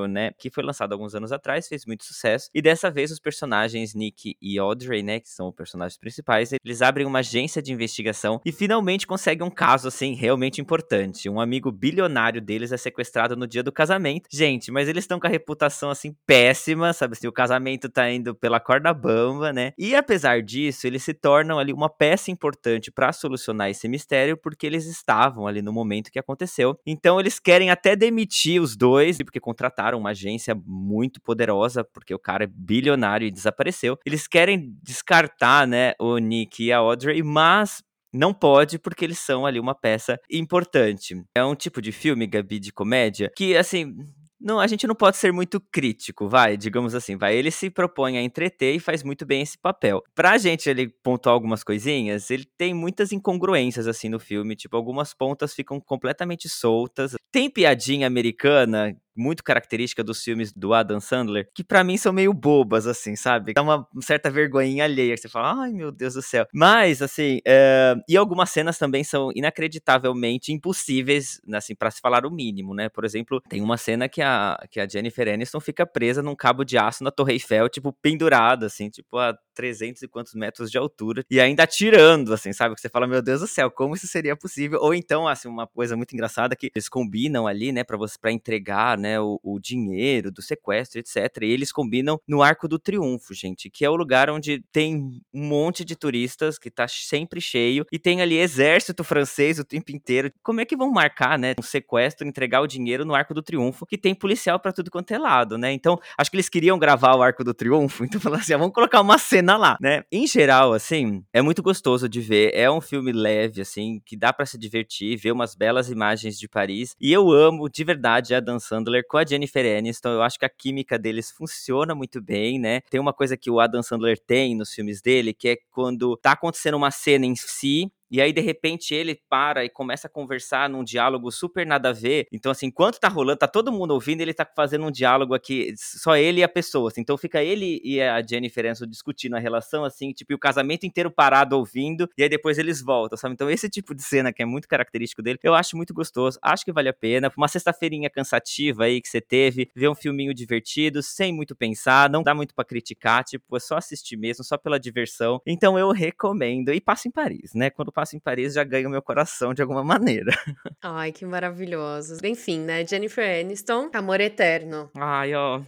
né, 0.08 0.32
que 0.38 0.50
foi 0.50 0.62
lançado 0.62 0.92
alguns 0.92 1.14
anos 1.14 1.32
atrás, 1.32 1.68
fez 1.68 1.87
muito 1.87 2.04
sucesso, 2.04 2.50
e 2.54 2.60
dessa 2.60 2.90
vez 2.90 3.10
os 3.10 3.18
personagens 3.18 3.94
Nick 3.94 4.37
e 4.40 4.58
Audrey, 4.58 5.02
né, 5.02 5.20
que 5.20 5.28
são 5.28 5.48
os 5.48 5.54
personagens 5.54 5.98
principais, 5.98 6.52
eles 6.52 6.82
abrem 6.82 7.06
uma 7.06 7.20
agência 7.20 7.62
de 7.62 7.72
investigação 7.72 8.40
e 8.44 8.52
finalmente 8.52 9.06
conseguem 9.06 9.46
um 9.46 9.50
caso, 9.50 9.88
assim, 9.88 10.14
realmente 10.14 10.60
importante. 10.60 11.28
Um 11.28 11.40
amigo 11.40 11.70
bilionário 11.70 12.40
deles 12.40 12.72
é 12.72 12.76
sequestrado 12.76 13.37
no 13.37 13.46
dia 13.46 13.62
do 13.62 13.72
casamento. 13.72 14.28
Gente, 14.30 14.70
mas 14.70 14.88
eles 14.88 15.04
estão 15.04 15.20
com 15.20 15.26
a 15.26 15.30
reputação, 15.30 15.90
assim, 15.90 16.14
péssima, 16.26 16.92
sabe 16.92 17.12
assim, 17.12 17.26
o 17.26 17.32
casamento 17.32 17.88
tá 17.88 18.10
indo 18.10 18.34
pela 18.34 18.60
corda 18.60 18.92
bamba, 18.92 19.52
né, 19.52 19.72
e 19.78 19.94
apesar 19.94 20.42
disso, 20.42 20.87
eles 20.87 21.02
se 21.02 21.14
tornam 21.14 21.58
ali 21.58 21.72
uma 21.72 21.88
peça 21.88 22.30
importante 22.30 22.90
para 22.90 23.12
solucionar 23.12 23.70
esse 23.70 23.88
mistério, 23.88 24.37
porque 24.37 24.66
eles 24.66 24.87
estavam 24.87 25.46
ali 25.46 25.62
no 25.62 25.72
momento 25.72 26.10
que 26.10 26.18
aconteceu. 26.18 26.78
Então 26.87 27.18
eles 27.20 27.38
querem 27.38 27.70
até 27.70 27.96
demitir 27.96 28.60
os 28.60 28.76
dois, 28.76 29.04
porque 29.25 29.40
contrataram 29.40 29.99
uma 29.99 30.11
agência 30.11 30.55
muito 30.64 31.21
poderosa, 31.21 31.85
porque 31.85 32.14
o 32.14 32.19
cara 32.19 32.45
é 32.45 32.47
bilionário 32.47 33.27
e 33.27 33.31
desapareceu. 33.31 33.99
Eles 34.07 34.27
querem 34.27 34.73
descartar, 34.83 35.67
né, 35.67 35.93
o 36.01 36.17
Nick 36.19 36.64
e 36.64 36.73
a 36.73 36.79
Audrey, 36.79 37.23
mas 37.23 37.83
não 38.12 38.33
pode 38.33 38.79
porque 38.79 39.05
eles 39.05 39.19
são 39.19 39.45
ali 39.45 39.59
uma 39.59 39.75
peça 39.75 40.19
importante. 40.31 41.23
É 41.37 41.45
um 41.45 41.55
tipo 41.55 41.83
de 41.83 41.90
filme, 41.90 42.27
Gabi, 42.27 42.61
de 42.61 42.73
comédia, 42.73 43.31
que 43.37 43.57
assim, 43.57 43.97
não, 44.44 44.61
a 44.61 44.66
gente 44.66 44.87
não 44.87 44.94
pode 44.94 45.16
ser 45.16 45.33
muito 45.33 45.59
crítico, 45.59 46.28
vai, 46.28 46.54
digamos 46.54 46.94
assim, 46.94 47.16
vai. 47.16 47.35
Ele 47.35 47.50
se 47.50 47.70
propõe 47.70 48.18
a 48.18 48.22
entreter 48.22 48.74
e 48.74 48.78
faz 48.78 49.02
muito 49.02 49.24
bem 49.24 49.40
esse 49.40 49.57
papel. 49.57 50.02
Pra 50.14 50.37
gente 50.37 50.68
ele 50.68 50.88
pontuar 51.02 51.33
algumas 51.33 51.64
coisinhas, 51.64 52.30
ele 52.30 52.44
tem 52.59 52.74
muitas 52.74 53.11
incongruências 53.11 53.87
assim 53.87 54.11
no 54.11 54.20
filme, 54.20 54.54
tipo, 54.54 54.76
algumas 54.76 55.14
pontas 55.14 55.54
ficam 55.54 55.80
completamente 55.80 56.46
soltas. 56.46 57.14
Tem 57.33 57.48
piadinha 57.48 58.07
americana 58.07 58.94
muito 59.16 59.42
característica 59.44 60.03
dos 60.03 60.22
filmes 60.22 60.53
do 60.53 60.74
Adam 60.74 61.00
Sandler, 61.00 61.48
que 61.55 61.64
para 61.64 61.85
mim 61.85 61.96
são 61.96 62.12
meio 62.12 62.33
bobas, 62.33 62.87
assim, 62.87 63.16
sabe? 63.16 63.53
Dá 63.53 63.62
uma 63.62 63.87
certa 64.00 64.31
vergonhinha 64.31 64.85
alheia, 64.85 65.14
que 65.14 65.20
você 65.20 65.29
fala, 65.29 65.62
ai 65.62 65.72
meu 65.72 65.90
Deus 65.90 66.14
do 66.14 66.22
céu. 66.22 66.46
Mas, 66.53 67.03
assim, 67.03 67.40
é... 67.46 67.94
e 68.09 68.16
algumas 68.16 68.50
cenas 68.50 68.79
também 68.79 69.05
são 69.05 69.31
inacreditavelmente 69.35 70.53
impossíveis, 70.53 71.40
assim, 71.53 71.74
para 71.74 71.90
se 71.90 72.00
falar 72.00 72.27
o 72.27 72.31
mínimo, 72.31 72.74
né? 72.74 72.88
Por 72.88 73.05
exemplo, 73.05 73.40
tem 73.48 73.61
uma 73.61 73.77
cena 73.77 74.09
que 74.09 74.22
a, 74.22 74.59
que 74.70 74.81
a 74.81 74.88
Jennifer 74.88 75.29
Aniston 75.29 75.61
fica 75.61 75.87
presa 75.87 76.22
num 76.22 76.35
cabo 76.35 76.64
de 76.64 76.79
aço 76.79 77.05
na 77.05 77.11
Torre 77.11 77.35
Eiffel, 77.35 77.68
tipo, 77.68 77.92
pendurada, 77.92 78.66
assim, 78.66 78.90
tipo, 78.90 79.18
a 79.18 79.37
300 79.55 80.03
e 80.03 80.09
quantos 80.09 80.35
metros 80.35 80.71
de 80.71 80.79
altura, 80.79 81.25
e 81.31 81.40
ainda 81.40 81.62
atirando, 81.62 82.33
assim, 82.35 82.53
sabe? 82.53 82.75
Que 82.75 82.81
você 82.81 82.88
fala, 82.88 83.07
meu 83.07 83.23
Deus 83.23 83.40
do 83.40 83.47
céu, 83.47 83.71
como 83.71 83.95
isso 83.95 84.07
seria 84.07 84.37
possível? 84.37 84.79
Ou 84.83 84.95
então, 84.95 85.27
assim, 85.29 85.49
uma 85.49 85.67
coisa 85.67 85.97
muito 85.97 86.12
engraçada 86.12 86.57
que 86.57 86.71
eles 86.75 86.88
combinam 86.88 87.47
ali, 87.47 87.73
né, 87.73 87.85
para 87.85 87.97
você, 87.97 88.19
para 88.21 88.33
entregar, 88.33 88.99
né, 88.99 89.21
o, 89.21 89.40
o, 89.43 89.59
dinheiro 89.59 90.31
do 90.31 90.43
sequestro, 90.43 90.99
etc. 90.99 91.17
E 91.43 91.47
eles 91.47 91.73
combinam 91.73 92.21
no 92.27 92.43
Arco 92.43 92.69
do 92.69 92.79
Triunfo, 92.79 93.33
gente, 93.35 93.71
que 93.71 93.85
é 93.85 93.90
o 93.90 93.97
lugar 93.97 94.29
onde 94.31 94.62
tem 94.73 94.97
um 95.33 95.49
monte 95.49 95.85
de 95.85 95.97
turistas, 95.97 96.59
que 96.59 96.71
tá 96.71 96.87
sempre 96.88 97.40
cheio, 97.40 97.87
e 97.93 97.99
tem 97.99 98.21
ali 98.21 98.38
exército 98.38 99.05
francês 99.05 99.59
o 99.59 99.64
tempo 99.64 99.93
inteiro. 99.93 100.33
Como 100.43 100.61
é 100.61 100.64
que 100.64 100.77
vão 100.77 100.90
marcar, 100.90 101.38
né, 101.38 101.55
um 101.59 101.62
sequestro, 101.62 102.27
entregar 102.27 102.61
o 102.61 102.67
dinheiro 102.67 103.05
no 103.05 103.14
Arco 103.14 103.35
do 103.35 103.43
Triunfo, 103.43 103.87
que 103.87 103.97
tem 103.97 104.14
policial 104.14 104.59
para 104.59 104.73
tudo 104.73 104.90
quanto 104.90 105.12
é 105.12 105.19
lado, 105.19 105.57
né? 105.57 105.73
Então, 105.73 105.99
acho 106.19 106.31
que 106.31 106.37
eles 106.37 106.49
queriam 106.49 106.79
gravar 106.79 107.14
o 107.14 107.23
Arco 107.23 107.45
do 107.45 107.55
Triunfo, 107.55 108.05
então 108.05 108.21
falaram 108.21 108.43
assim, 108.43 108.55
ah, 108.55 108.59
vamos 108.59 108.75
colocar 108.75 109.01
uma 109.01 109.19
cena 109.19 109.43
lá, 109.57 109.76
né? 109.80 110.02
Em 110.11 110.26
geral, 110.26 110.72
assim, 110.72 111.22
é 111.33 111.42
muito 111.42 111.62
gostoso 111.62 112.09
de 112.09 112.20
ver, 112.20 112.50
é 112.54 112.70
um 112.70 112.80
filme 112.80 113.12
leve, 113.12 113.61
assim, 113.61 114.00
que 114.04 114.16
dá 114.16 114.33
para 114.33 114.46
se 114.46 114.57
divertir, 114.57 115.16
ver 115.16 115.33
umas 115.33 115.54
belas 115.54 115.90
imagens 115.90 116.38
de 116.38 116.48
Paris, 116.48 116.94
e 117.00 117.12
eu 117.12 117.30
amo 117.30 117.68
de 117.68 117.85
verdade 117.85 118.35
a 118.35 118.40
Dan 118.40 118.59
Sandler 118.59 119.04
com 119.09 119.18
a 119.18 119.24
Jennifer 119.26 119.78
Aniston. 119.78 120.11
Eu 120.11 120.22
acho 120.22 120.38
que 120.38 120.46
a 120.46 120.48
química 120.48 120.98
deles 120.98 121.30
funciona 121.30 121.94
muito 121.94 122.22
bem, 122.22 122.59
né? 122.59 122.80
Tem 122.90 123.00
uma 123.00 123.12
coisa 123.12 123.37
que 123.37 123.50
o 123.50 123.61
Adam 123.61 123.83
Sandler 123.83 124.18
tem 124.18 124.57
nos 124.57 124.72
filmes 124.72 125.02
dele, 125.02 125.35
que 125.35 125.48
é 125.50 125.57
quando 125.70 126.16
tá 126.16 126.33
acontecendo 126.33 126.76
uma 126.76 126.90
cena 126.90 127.26
em 127.26 127.35
si, 127.37 127.90
e 128.14 128.20
aí, 128.20 128.33
de 128.33 128.40
repente, 128.40 128.94
ele 128.94 129.20
para 129.29 129.64
e 129.64 129.68
começa 129.68 130.07
a 130.07 130.11
conversar 130.11 130.70
num 130.70 130.85
diálogo 130.85 131.33
super 131.33 131.66
nada 131.66 131.88
a 131.88 131.92
ver. 131.92 132.29
Então, 132.31 132.53
assim, 132.53 132.66
enquanto 132.66 133.00
tá 133.00 133.09
rolando, 133.09 133.40
tá 133.40 133.48
todo 133.48 133.72
mundo 133.72 133.90
ouvindo, 133.90 134.20
ele 134.20 134.33
tá 134.33 134.48
fazendo 134.55 134.87
um 134.87 134.90
diálogo 134.92 135.35
aqui, 135.35 135.74
só 135.77 136.16
ele 136.16 136.38
e 136.38 136.44
a 136.44 136.48
pessoa. 136.48 136.90
Assim, 136.90 137.00
então 137.00 137.18
fica 137.18 137.42
ele 137.42 137.81
e 137.83 138.00
a 138.00 138.24
Jennifer 138.24 138.66
Aniston 138.66 138.87
discutindo 138.87 139.35
a 139.35 139.40
relação, 139.40 139.85
assim, 139.85 140.12
tipo, 140.12 140.33
e 140.33 140.37
o 140.37 140.38
casamento 140.38 140.87
inteiro 140.87 141.11
parado 141.11 141.59
ouvindo, 141.59 142.09
e 142.16 142.22
aí 142.22 142.29
depois 142.29 142.57
eles 142.57 142.81
voltam, 142.81 143.18
sabe? 143.18 143.35
Então, 143.35 143.50
esse 143.50 143.68
tipo 143.68 143.92
de 143.92 144.05
cena 144.05 144.33
que 144.33 144.40
é 144.40 144.46
muito 144.46 144.68
característico 144.68 145.20
dele, 145.20 145.40
eu 145.42 145.53
acho 145.53 145.77
muito 145.77 145.92
gostoso, 145.92 146.38
acho 146.40 146.64
que 146.64 146.72
vale 146.72 146.90
a 146.90 146.94
pena. 146.94 147.33
Uma 147.37 147.48
sexta-feirinha 147.48 148.09
cansativa 148.09 148.85
aí 148.85 149.00
que 149.00 149.09
você 149.09 149.20
teve, 149.20 149.68
ver 149.74 149.88
um 149.88 149.94
filminho 149.96 150.33
divertido, 150.33 151.03
sem 151.03 151.33
muito 151.33 151.57
pensar, 151.57 152.09
não 152.09 152.22
dá 152.22 152.33
muito 152.33 152.55
para 152.55 152.64
criticar, 152.64 153.24
tipo, 153.24 153.57
é 153.57 153.59
só 153.59 153.77
assistir 153.77 154.16
mesmo, 154.16 154.44
só 154.44 154.57
pela 154.57 154.79
diversão. 154.79 155.40
Então, 155.44 155.77
eu 155.77 155.90
recomendo. 155.90 156.72
E 156.72 156.81
passa 156.81 157.09
em 157.09 157.11
Paris, 157.11 157.55
né? 157.55 157.70
Quando 157.70 157.90
passa 157.90 158.04
passo 158.05 158.17
em 158.17 158.21
Paris 158.21 158.53
já 158.53 158.62
ganha 158.62 158.87
o 158.87 158.90
meu 158.90 159.03
coração 159.03 159.55
de 159.55 159.62
alguma 159.62 159.83
maneira. 159.83 160.31
Ai, 160.83 161.11
que 161.11 161.25
maravilhoso. 161.25 162.19
Enfim, 162.23 162.61
né? 162.61 162.87
Jennifer 162.87 163.40
Aniston, 163.40 163.90
Amor 163.95 164.21
Eterno. 164.21 164.90
Ai, 164.95 165.35
ó. 165.35 165.62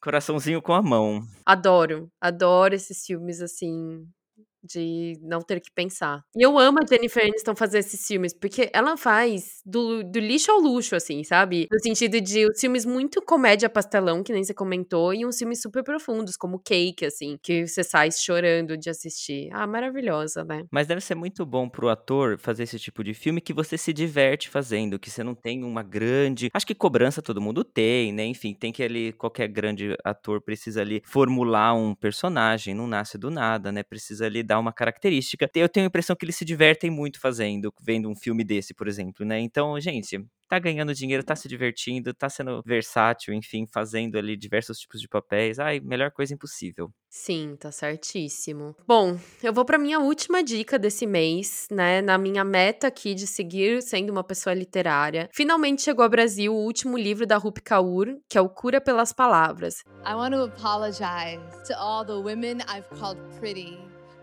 Coraçãozinho 0.00 0.60
com 0.60 0.72
a 0.72 0.82
mão. 0.82 1.22
Adoro, 1.46 2.10
adoro 2.20 2.74
esses 2.74 3.04
filmes 3.04 3.40
assim, 3.40 4.06
de 4.68 5.14
não 5.22 5.40
ter 5.40 5.60
que 5.60 5.70
pensar. 5.72 6.20
E 6.36 6.44
eu 6.44 6.58
amo 6.58 6.78
a 6.82 6.86
Jennifer 6.86 7.24
Aniston 7.24 7.54
fazer 7.56 7.78
esses 7.78 8.06
filmes, 8.06 8.32
porque 8.34 8.70
ela 8.72 8.96
faz 8.96 9.60
do, 9.64 10.02
do 10.02 10.18
lixo 10.18 10.50
ao 10.50 10.60
luxo, 10.60 10.94
assim, 10.94 11.24
sabe? 11.24 11.66
No 11.70 11.80
sentido 11.80 12.20
de 12.20 12.46
os 12.46 12.60
filmes 12.60 12.84
muito 12.84 13.22
comédia 13.22 13.68
pastelão, 13.68 14.22
que 14.22 14.32
nem 14.32 14.44
você 14.44 14.54
comentou, 14.54 15.14
e 15.14 15.24
uns 15.24 15.38
filmes 15.38 15.60
super 15.62 15.82
profundos, 15.82 16.36
como 16.36 16.58
Cake, 16.58 17.04
assim, 17.04 17.38
que 17.42 17.66
você 17.66 17.82
sai 17.82 18.10
chorando 18.12 18.76
de 18.76 18.90
assistir. 18.90 19.48
Ah, 19.52 19.66
maravilhosa, 19.66 20.44
né? 20.44 20.64
Mas 20.70 20.86
deve 20.86 21.00
ser 21.00 21.14
muito 21.14 21.44
bom 21.46 21.68
pro 21.68 21.88
ator 21.88 22.38
fazer 22.38 22.64
esse 22.64 22.78
tipo 22.78 23.02
de 23.02 23.14
filme 23.14 23.40
que 23.40 23.52
você 23.52 23.78
se 23.78 23.92
diverte 23.92 24.48
fazendo, 24.48 24.98
que 24.98 25.10
você 25.10 25.22
não 25.22 25.34
tem 25.34 25.64
uma 25.64 25.82
grande. 25.82 26.50
Acho 26.52 26.66
que 26.66 26.74
cobrança 26.74 27.22
todo 27.22 27.40
mundo 27.40 27.64
tem, 27.64 28.12
né? 28.12 28.24
Enfim, 28.24 28.54
tem 28.54 28.72
que 28.72 28.82
ali, 28.82 29.12
qualquer 29.12 29.48
grande 29.48 29.96
ator 30.04 30.40
precisa 30.40 30.80
ali 30.80 31.02
formular 31.04 31.74
um 31.74 31.94
personagem, 31.94 32.74
não 32.74 32.86
nasce 32.86 33.16
do 33.16 33.30
nada, 33.30 33.72
né? 33.72 33.82
Precisa 33.82 34.26
ali 34.26 34.42
dar 34.42 34.57
uma 34.58 34.72
característica. 34.72 35.50
Eu 35.54 35.68
tenho 35.68 35.86
a 35.86 35.88
impressão 35.88 36.16
que 36.16 36.24
eles 36.24 36.36
se 36.36 36.44
divertem 36.44 36.90
muito 36.90 37.20
fazendo, 37.20 37.72
vendo 37.80 38.08
um 38.08 38.14
filme 38.14 38.44
desse, 38.44 38.74
por 38.74 38.88
exemplo, 38.88 39.24
né? 39.24 39.38
Então, 39.40 39.78
gente, 39.80 40.24
tá 40.48 40.58
ganhando 40.58 40.94
dinheiro, 40.94 41.22
tá 41.22 41.36
se 41.36 41.46
divertindo, 41.46 42.14
tá 42.14 42.28
sendo 42.28 42.62
versátil, 42.64 43.34
enfim, 43.34 43.66
fazendo 43.72 44.16
ali 44.16 44.36
diversos 44.36 44.78
tipos 44.78 45.00
de 45.00 45.08
papéis. 45.08 45.58
Ai, 45.58 45.78
melhor 45.78 46.10
coisa 46.10 46.32
impossível. 46.32 46.90
Sim, 47.10 47.56
tá 47.58 47.70
certíssimo. 47.70 48.74
Bom, 48.86 49.18
eu 49.42 49.52
vou 49.52 49.64
para 49.64 49.78
minha 49.78 49.98
última 49.98 50.42
dica 50.42 50.78
desse 50.78 51.06
mês, 51.06 51.66
né? 51.70 52.00
Na 52.00 52.18
minha 52.18 52.44
meta 52.44 52.86
aqui 52.86 53.14
de 53.14 53.26
seguir 53.26 53.82
sendo 53.82 54.10
uma 54.10 54.24
pessoa 54.24 54.54
literária. 54.54 55.28
Finalmente 55.34 55.82
chegou 55.82 56.02
ao 56.02 56.10
Brasil 56.10 56.54
o 56.54 56.64
último 56.64 56.96
livro 56.96 57.26
da 57.26 57.36
Rupi 57.36 57.62
Kaur, 57.62 58.06
que 58.28 58.38
é 58.38 58.40
o 58.40 58.48
Cura 58.48 58.80
pelas 58.80 59.12
Palavras. 59.12 59.82
I 60.06 60.14
want 60.14 60.34
to 60.34 60.44
apologize 60.44 61.40
to 61.66 61.74
all 61.78 62.04
the 62.04 62.12
women 62.12 62.58
I've 62.68 62.88
called 62.98 63.20
pretty 63.38 63.78